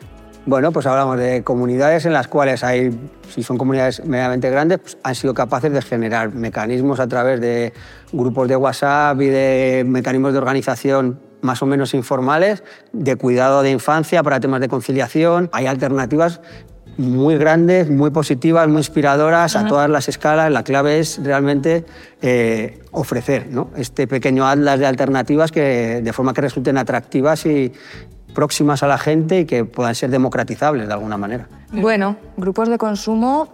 Bueno, 0.47 0.71
pues 0.71 0.85
hablamos 0.85 1.17
de 1.17 1.43
comunidades 1.43 2.05
en 2.05 2.13
las 2.13 2.29
cuales 2.29 2.63
hay, 2.63 2.97
si 3.29 3.43
son 3.43 3.57
comunidades 3.57 4.05
medianamente 4.05 4.49
grandes, 4.49 4.79
pues 4.79 4.97
han 5.03 5.13
sido 5.13 5.33
capaces 5.33 5.73
de 5.73 5.81
generar 5.81 6.33
mecanismos 6.33 7.01
a 7.01 7.07
través 7.09 7.41
de 7.41 7.73
grupos 8.13 8.47
de 8.47 8.55
WhatsApp 8.55 9.21
y 9.21 9.25
de 9.25 9.83
mecanismos 9.85 10.31
de 10.31 10.37
organización 10.37 11.19
más 11.41 11.61
o 11.61 11.65
menos 11.65 11.93
informales, 11.93 12.63
de 12.93 13.17
cuidado 13.17 13.61
de 13.61 13.71
infancia 13.71 14.23
para 14.23 14.39
temas 14.39 14.61
de 14.61 14.69
conciliación. 14.69 15.49
Hay 15.51 15.65
alternativas 15.65 16.39
muy 16.95 17.37
grandes, 17.37 17.89
muy 17.89 18.11
positivas, 18.11 18.69
muy 18.69 18.77
inspiradoras 18.77 19.57
a 19.57 19.67
todas 19.67 19.89
las 19.89 20.07
escalas. 20.07 20.49
La 20.49 20.63
clave 20.63 20.99
es 20.99 21.21
realmente 21.21 21.83
eh, 22.21 22.79
ofrecer 22.91 23.47
¿no? 23.51 23.69
este 23.75 24.07
pequeño 24.07 24.47
atlas 24.47 24.79
de 24.79 24.85
alternativas 24.85 25.51
que, 25.51 26.01
de 26.01 26.13
forma 26.13 26.33
que 26.33 26.39
resulten 26.39 26.77
atractivas 26.77 27.45
y, 27.45 27.73
próximas 28.41 28.83
a 28.83 28.87
la 28.87 28.99
gente 28.99 29.39
y 29.39 29.45
que 29.45 29.65
puedan 29.65 29.95
ser 29.95 30.11
democratizables 30.11 30.85
de 30.87 30.93
alguna 30.93 31.17
manera. 31.17 31.47
Bueno, 31.71 32.17
grupos 32.37 32.69
de 32.69 32.77
consumo, 32.77 33.47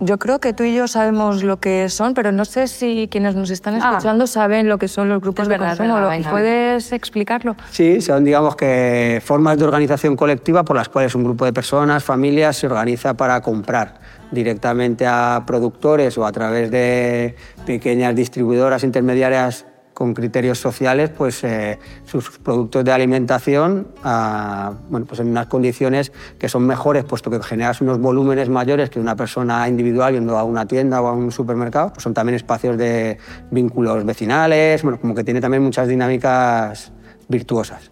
yo 0.00 0.18
creo 0.18 0.40
que 0.40 0.52
tú 0.52 0.64
y 0.64 0.74
yo 0.74 0.88
sabemos 0.88 1.44
lo 1.44 1.60
que 1.60 1.88
son, 1.88 2.12
pero 2.12 2.32
no 2.32 2.44
sé 2.44 2.66
si 2.66 3.06
quienes 3.08 3.36
nos 3.36 3.50
están 3.50 3.76
Ah. 3.76 3.78
escuchando 3.90 4.26
saben 4.26 4.68
lo 4.68 4.78
que 4.78 4.88
son 4.88 5.08
los 5.08 5.20
grupos 5.22 5.44
Es 5.44 5.48
de 5.50 5.58
consumo. 5.58 5.94
verdad, 5.94 6.02
¿Lo- 6.02 6.08
venga. 6.08 6.30
¿Puedes 6.32 6.90
explicarlo? 6.90 7.54
Sí, 7.70 8.00
son 8.00 8.24
digamos 8.24 8.56
que 8.56 9.22
formas 9.24 9.58
de 9.58 9.64
organización 9.64 10.16
colectiva 10.16 10.64
por 10.64 10.74
las 10.74 10.88
cuales 10.88 11.14
un 11.14 11.22
grupo 11.22 11.44
de 11.44 11.52
personas, 11.52 12.02
familias, 12.02 12.56
se 12.56 12.66
organiza 12.66 13.14
para 13.14 13.40
comprar 13.40 13.94
directamente 14.32 15.06
a 15.06 15.44
productores 15.46 16.18
o 16.18 16.26
a 16.26 16.32
través 16.32 16.72
de 16.72 17.36
pequeñas 17.64 18.12
distribuidoras 18.16 18.82
intermediarias 18.82 19.66
con 19.96 20.12
criterios 20.12 20.58
sociales, 20.58 21.08
pues 21.08 21.42
eh, 21.42 21.78
sus 22.04 22.38
productos 22.38 22.84
de 22.84 22.92
alimentación 22.92 23.88
a, 24.04 24.74
bueno, 24.90 25.06
pues 25.06 25.20
en 25.20 25.28
unas 25.28 25.46
condiciones 25.46 26.12
que 26.38 26.50
son 26.50 26.66
mejores, 26.66 27.04
puesto 27.04 27.30
que 27.30 27.42
generas 27.42 27.80
unos 27.80 27.98
volúmenes 27.98 28.50
mayores 28.50 28.90
que 28.90 29.00
una 29.00 29.16
persona 29.16 29.66
individual 29.66 30.12
yendo 30.12 30.36
a 30.36 30.44
una 30.44 30.66
tienda 30.66 31.00
o 31.00 31.06
a 31.06 31.14
un 31.14 31.32
supermercado. 31.32 31.94
Pues 31.94 32.02
son 32.02 32.12
también 32.12 32.36
espacios 32.36 32.76
de 32.76 33.16
vínculos 33.50 34.04
vecinales, 34.04 34.82
bueno, 34.82 35.00
como 35.00 35.14
que 35.14 35.24
tiene 35.24 35.40
también 35.40 35.62
muchas 35.62 35.88
dinámicas 35.88 36.92
virtuosas. 37.28 37.90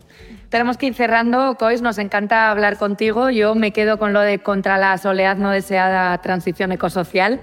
Tenemos 0.51 0.77
que 0.77 0.85
ir 0.85 0.95
cerrando, 0.95 1.57
Cois, 1.59 1.81
nos 1.81 1.97
encanta 1.97 2.51
hablar 2.51 2.77
contigo. 2.77 3.31
Yo 3.31 3.55
me 3.55 3.71
quedo 3.73 3.99
con 3.99 4.13
lo 4.13 4.21
de 4.21 4.41
contra 4.41 4.77
la 4.77 4.99
soledad 4.99 5.39
no 5.39 5.49
deseada 5.49 6.19
transición 6.19 6.71
ecosocial. 6.71 7.41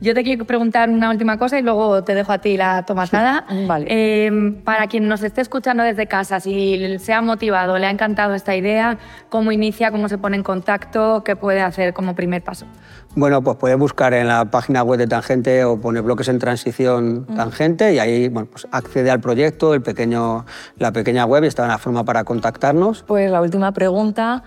Yo 0.00 0.14
te 0.14 0.22
quiero 0.22 0.44
preguntar 0.44 0.90
una 0.90 1.10
última 1.10 1.38
cosa 1.38 1.58
y 1.58 1.62
luego 1.62 2.04
te 2.04 2.14
dejo 2.14 2.30
a 2.30 2.38
ti 2.38 2.56
la 2.56 2.84
tomatada. 2.84 3.46
Vale. 3.66 3.86
Eh, 3.88 4.60
para 4.62 4.88
quien 4.88 5.08
nos 5.08 5.22
esté 5.22 5.40
escuchando 5.40 5.82
desde 5.82 6.06
casa, 6.06 6.38
si 6.38 6.98
se 6.98 7.12
ha 7.14 7.22
motivado, 7.22 7.78
le 7.78 7.86
ha 7.86 7.90
encantado 7.90 8.34
esta 8.34 8.54
idea, 8.54 8.98
¿cómo 9.30 9.52
inicia, 9.52 9.90
cómo 9.90 10.08
se 10.08 10.18
pone 10.18 10.36
en 10.36 10.42
contacto, 10.42 11.22
qué 11.24 11.34
puede 11.34 11.62
hacer 11.62 11.94
como 11.94 12.14
primer 12.14 12.42
paso? 12.42 12.66
Bueno, 13.14 13.42
pues 13.42 13.56
puedes 13.56 13.78
buscar 13.78 14.12
en 14.12 14.28
la 14.28 14.44
página 14.44 14.82
web 14.82 14.98
de 14.98 15.06
Tangente 15.06 15.64
o 15.64 15.80
poner 15.80 16.02
bloques 16.02 16.28
en 16.28 16.38
transición 16.38 17.24
Tangente 17.34 17.94
y 17.94 17.98
ahí 17.98 18.28
bueno, 18.28 18.48
pues 18.50 18.68
accede 18.70 19.10
al 19.10 19.20
proyecto, 19.20 19.72
el 19.72 19.80
pequeño, 19.80 20.44
la 20.78 20.92
pequeña 20.92 21.24
web 21.24 21.44
y 21.44 21.46
está 21.46 21.66
la 21.66 21.78
forma 21.78 22.04
para 22.04 22.24
contactarnos. 22.24 23.02
Pues 23.06 23.30
la 23.30 23.40
última 23.40 23.72
pregunta, 23.72 24.42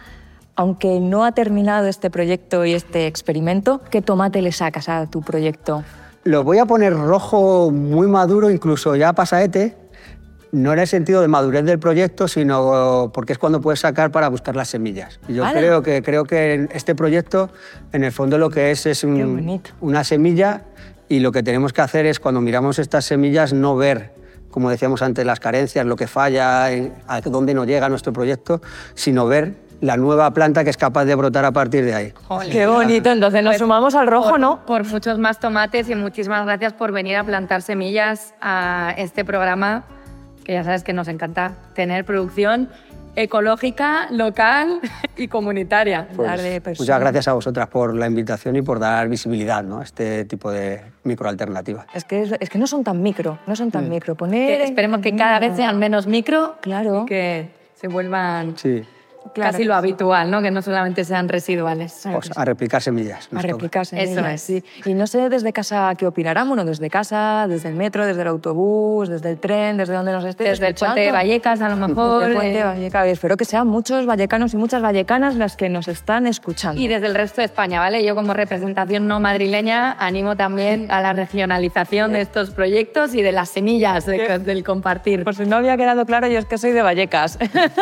aunque 0.60 1.00
no 1.00 1.24
ha 1.24 1.32
terminado 1.32 1.88
este 1.88 2.10
proyecto 2.10 2.66
y 2.66 2.74
este 2.74 3.08
experimento, 3.08 3.80
¿qué 3.90 4.02
tomate 4.02 4.42
le 4.42 4.52
sacas 4.52 4.90
a 4.90 5.06
tu 5.10 5.22
proyecto? 5.22 5.86
Lo 6.26 6.44
voy 6.44 6.58
a 6.58 6.66
poner 6.66 6.94
rojo 6.94 7.72
muy 7.72 8.08
maduro, 8.08 8.50
incluso 8.52 8.94
ya 8.98 9.14
pasaete, 9.14 9.78
no 10.52 10.74
en 10.74 10.80
el 10.80 10.88
sentido 10.88 11.22
de 11.22 11.30
madurez 11.30 11.64
del 11.64 11.80
proyecto, 11.80 12.28
sino 12.28 13.10
porque 13.14 13.32
es 13.32 13.40
cuando 13.40 13.62
puedes 13.62 13.80
sacar 13.80 14.12
para 14.12 14.28
buscar 14.28 14.58
las 14.58 14.68
semillas. 14.68 15.22
Y 15.30 15.36
yo 15.36 15.46
creo 15.60 15.82
que, 15.82 16.04
creo 16.04 16.26
que 16.26 16.68
este 16.74 16.94
proyecto, 16.94 17.50
en 17.94 18.04
el 18.04 18.12
fondo, 18.12 18.38
lo 18.38 18.50
que 18.50 18.72
es 18.72 18.86
es 18.86 19.06
un- 19.06 19.62
una 19.80 20.04
semilla 20.04 20.64
y 21.08 21.22
lo 21.22 21.32
que 21.32 21.42
tenemos 21.42 21.72
que 21.72 21.80
hacer 21.80 22.06
es, 22.06 22.20
cuando 22.20 22.42
miramos 22.42 22.80
estas 22.80 23.06
semillas, 23.06 23.54
no 23.54 23.78
ver, 23.78 24.12
como 24.52 24.70
decíamos 24.70 25.02
antes, 25.04 25.26
las 25.26 25.40
carencias, 25.40 25.86
lo 25.86 25.96
que 25.96 26.08
falla, 26.08 26.66
a 27.08 27.22
dónde 27.22 27.54
no 27.54 27.64
llega 27.64 27.88
nuestro 27.88 28.12
proyecto, 28.12 28.62
sino 28.94 29.26
ver 29.26 29.69
la 29.82 29.96
nueva 29.98 30.32
planta 30.34 30.64
que 30.64 30.70
es 30.70 30.78
capaz 30.78 31.06
de 31.06 31.16
brotar 31.16 31.46
a 31.46 31.52
partir 31.52 31.86
de 31.86 31.94
ahí. 31.94 32.14
Qué 32.52 32.68
bonito, 32.68 33.12
entonces 33.12 33.44
nos 33.44 33.58
sumamos 33.58 33.96
al 33.96 34.08
rojo, 34.08 34.32
por, 34.32 34.40
¿no? 34.40 34.66
Por 34.66 34.86
muchos 34.86 35.18
más 35.20 35.40
tomates 35.40 35.90
y 35.90 35.96
muchísimas 35.96 36.46
gracias 36.46 36.74
por 36.74 36.92
venir 36.92 37.16
a 37.18 37.24
plantar 37.24 37.62
semillas 37.62 38.34
a 38.42 38.94
este 38.98 39.24
programa, 39.24 39.84
que 40.44 40.54
ya 40.54 40.64
sabes 40.64 40.84
que 40.84 40.92
nos 40.94 41.08
encanta 41.08 41.54
tener 41.76 42.04
producción 42.06 42.70
ecológica, 43.16 44.08
local 44.12 44.80
y 45.18 45.28
comunitaria. 45.28 46.08
Pues, 46.16 46.80
muchas 46.80 47.00
gracias 47.00 47.28
a 47.28 47.34
vosotras 47.34 47.68
por 47.68 47.96
la 47.96 48.08
invitación 48.08 48.56
y 48.56 48.62
por 48.62 48.80
dar 48.80 49.08
visibilidad 49.10 49.64
¿no? 49.64 49.80
a 49.80 49.84
este 49.84 50.26
tipo 50.26 50.52
de 50.52 50.82
microalternativas. 51.04 51.86
Es 51.94 52.06
que, 52.06 52.22
es, 52.22 52.34
es 52.40 52.50
que 52.50 52.58
no 52.58 52.68
son 52.68 52.84
tan 52.84 53.02
micro, 53.02 53.40
no 53.48 53.56
son 53.56 53.72
tan 53.72 53.88
Mm. 53.88 53.90
micro. 53.90 54.16
Poner 54.16 54.60
Que 54.60 54.64
esperemos 54.66 55.02
que 55.02 55.16
cada 55.16 55.40
vez 55.40 55.56
sean 55.56 55.80
menos 55.80 56.08
micro 56.08 56.56
Claro. 56.62 57.04
y 57.04 57.06
que 57.08 57.50
se 57.76 57.88
vuelvan 57.88 58.58
Sí, 58.58 58.84
Claro 59.34 59.52
casi 59.52 59.64
lo 59.64 59.76
habitual, 59.76 60.30
¿no? 60.32 60.42
que 60.42 60.52
no 60.52 60.62
solamente 60.62 61.04
sean 61.04 61.30
residuales. 61.30 62.02
pues 62.12 62.30
a 62.36 62.46
replicar 62.46 62.82
semillas. 62.82 63.28
A 63.28 63.30
toca. 63.30 63.42
replicarse. 63.42 64.02
Eso 64.02 64.26
es. 64.26 64.42
sí. 64.42 64.64
Y 64.86 64.94
no 64.94 65.08
sé 65.08 65.30
desde 65.30 65.54
casa 65.54 65.94
qué 65.98 66.06
opinarán. 66.08 66.48
Bueno, 66.48 66.66
desde 66.66 66.90
casa, 66.90 67.46
desde 67.48 67.70
el 67.70 67.76
metro, 67.76 68.06
desde 68.06 68.22
el 68.22 68.28
autobús, 68.28 69.10
desde 69.10 69.30
el 69.32 69.40
tren, 69.40 69.78
desde 69.78 69.94
donde 69.94 70.12
nos 70.12 70.26
estés 70.26 70.48
Desde 70.50 70.68
el 70.68 70.76
puente 70.76 71.02
de. 71.02 71.12
Vallecas, 71.12 71.62
a 71.62 71.70
lo 71.70 71.76
mejor. 71.88 72.20
Desde 72.20 72.32
el 72.32 72.38
puente 72.38 72.54
de 72.54 72.60
eh, 72.60 72.64
Vallecas. 72.64 73.08
Y 73.08 73.10
espero 73.12 73.38
que 73.38 73.46
sean 73.46 73.68
muchos 73.68 74.06
vallecanos 74.06 74.54
y 74.54 74.58
muchas 74.58 74.82
vallecanas 74.82 75.36
las 75.36 75.56
que 75.56 75.70
nos 75.70 75.88
están 75.88 76.28
escuchando. 76.28 76.80
Y 76.82 76.88
desde 76.88 77.08
el 77.08 77.16
resto 77.16 77.42
de 77.42 77.46
España, 77.46 77.80
¿vale? 77.80 78.04
Yo 78.04 78.16
como 78.16 78.34
representación 78.34 79.08
no 79.08 79.20
madrileña 79.20 79.94
animo 80.00 80.36
también 80.36 80.88
a 80.92 81.02
la 81.02 81.14
regionalización 81.14 82.14
de 82.14 82.22
estos 82.22 82.52
proyectos 82.52 83.14
y 83.16 83.22
de 83.22 83.32
las 83.32 83.50
semillas 83.50 84.06
de- 84.06 84.40
del 84.40 84.64
compartir. 84.64 85.24
Por 85.24 85.36
si 85.36 85.44
no 85.46 85.58
había 85.58 85.78
quedado 85.78 86.06
claro, 86.06 86.28
yo 86.28 86.40
es 86.40 86.46
que 86.46 86.58
soy 86.58 86.72
de 86.72 86.82
Vallecas. 86.82 87.38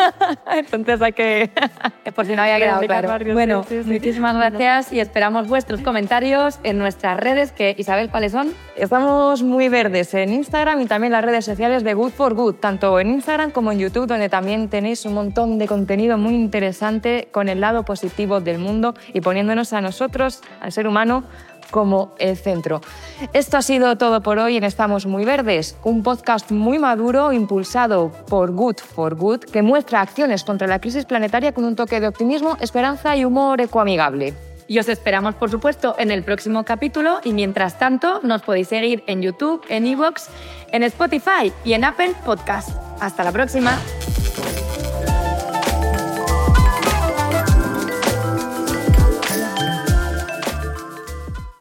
Entonces 0.51 1.01
hay 1.01 1.13
que... 1.13 1.36
Por 2.15 2.25
si 2.25 2.35
no 2.35 2.41
había 2.41 2.57
quedado 2.57 2.81
claro. 2.81 3.07
barrios, 3.09 3.33
Bueno, 3.33 3.63
sí, 3.63 3.77
sí, 3.77 3.83
sí. 3.83 3.89
muchísimas 3.91 4.35
gracias 4.35 4.93
y 4.93 4.99
esperamos 4.99 5.47
vuestros 5.47 5.81
comentarios 5.81 6.59
en 6.63 6.77
nuestras 6.77 7.19
redes, 7.19 7.51
que 7.51 7.75
Isabel, 7.77 8.09
¿cuáles 8.09 8.31
son? 8.31 8.51
Estamos 8.75 9.43
muy 9.43 9.69
verdes 9.69 10.13
en 10.13 10.33
Instagram 10.33 10.81
y 10.81 10.85
también 10.85 11.13
las 11.13 11.23
redes 11.23 11.45
sociales 11.45 11.83
de 11.83 11.93
Good 11.93 12.11
for 12.11 12.33
Good, 12.33 12.55
tanto 12.55 12.99
en 12.99 13.09
Instagram 13.09 13.51
como 13.51 13.71
en 13.71 13.79
YouTube, 13.79 14.07
donde 14.07 14.29
también 14.29 14.69
tenéis 14.69 15.05
un 15.05 15.13
montón 15.13 15.57
de 15.57 15.67
contenido 15.67 16.17
muy 16.17 16.35
interesante 16.35 17.27
con 17.31 17.49
el 17.49 17.61
lado 17.61 17.83
positivo 17.83 18.39
del 18.39 18.59
mundo 18.59 18.95
y 19.13 19.21
poniéndonos 19.21 19.73
a 19.73 19.81
nosotros, 19.81 20.41
al 20.61 20.71
ser 20.71 20.87
humano, 20.87 21.23
como 21.71 22.13
el 22.19 22.37
centro. 22.37 22.81
Esto 23.33 23.57
ha 23.57 23.61
sido 23.61 23.97
todo 23.97 24.21
por 24.21 24.39
hoy 24.39 24.57
en 24.57 24.63
Estamos 24.63 25.05
Muy 25.05 25.25
Verdes, 25.25 25.77
un 25.83 26.03
podcast 26.03 26.51
muy 26.51 26.79
maduro 26.79 27.33
impulsado 27.33 28.11
por 28.29 28.51
Good 28.51 28.77
for 28.77 29.15
Good 29.15 29.41
que 29.41 29.61
muestra 29.61 30.01
acciones 30.01 30.43
contra 30.43 30.67
la 30.67 30.79
crisis 30.79 31.05
planetaria 31.05 31.53
con 31.53 31.65
un 31.65 31.75
toque 31.75 31.99
de 31.99 32.07
optimismo, 32.07 32.57
esperanza 32.61 33.15
y 33.15 33.25
humor 33.25 33.61
ecoamigable. 33.61 34.33
Y 34.67 34.79
os 34.79 34.89
esperamos, 34.89 35.35
por 35.35 35.49
supuesto, 35.49 35.95
en 35.97 36.11
el 36.11 36.23
próximo 36.23 36.65
capítulo. 36.65 37.19
Y 37.23 37.31
mientras 37.31 37.79
tanto, 37.79 38.19
nos 38.23 38.41
podéis 38.41 38.67
seguir 38.67 39.03
en 39.07 39.21
YouTube, 39.21 39.63
en 39.69 39.87
Evox, 39.87 40.27
en 40.71 40.83
Spotify 40.83 41.53
y 41.63 41.73
en 41.73 41.85
Apple 41.85 42.13
Podcast. 42.25 42.71
Hasta 42.99 43.23
la 43.23 43.31
próxima. 43.31 43.77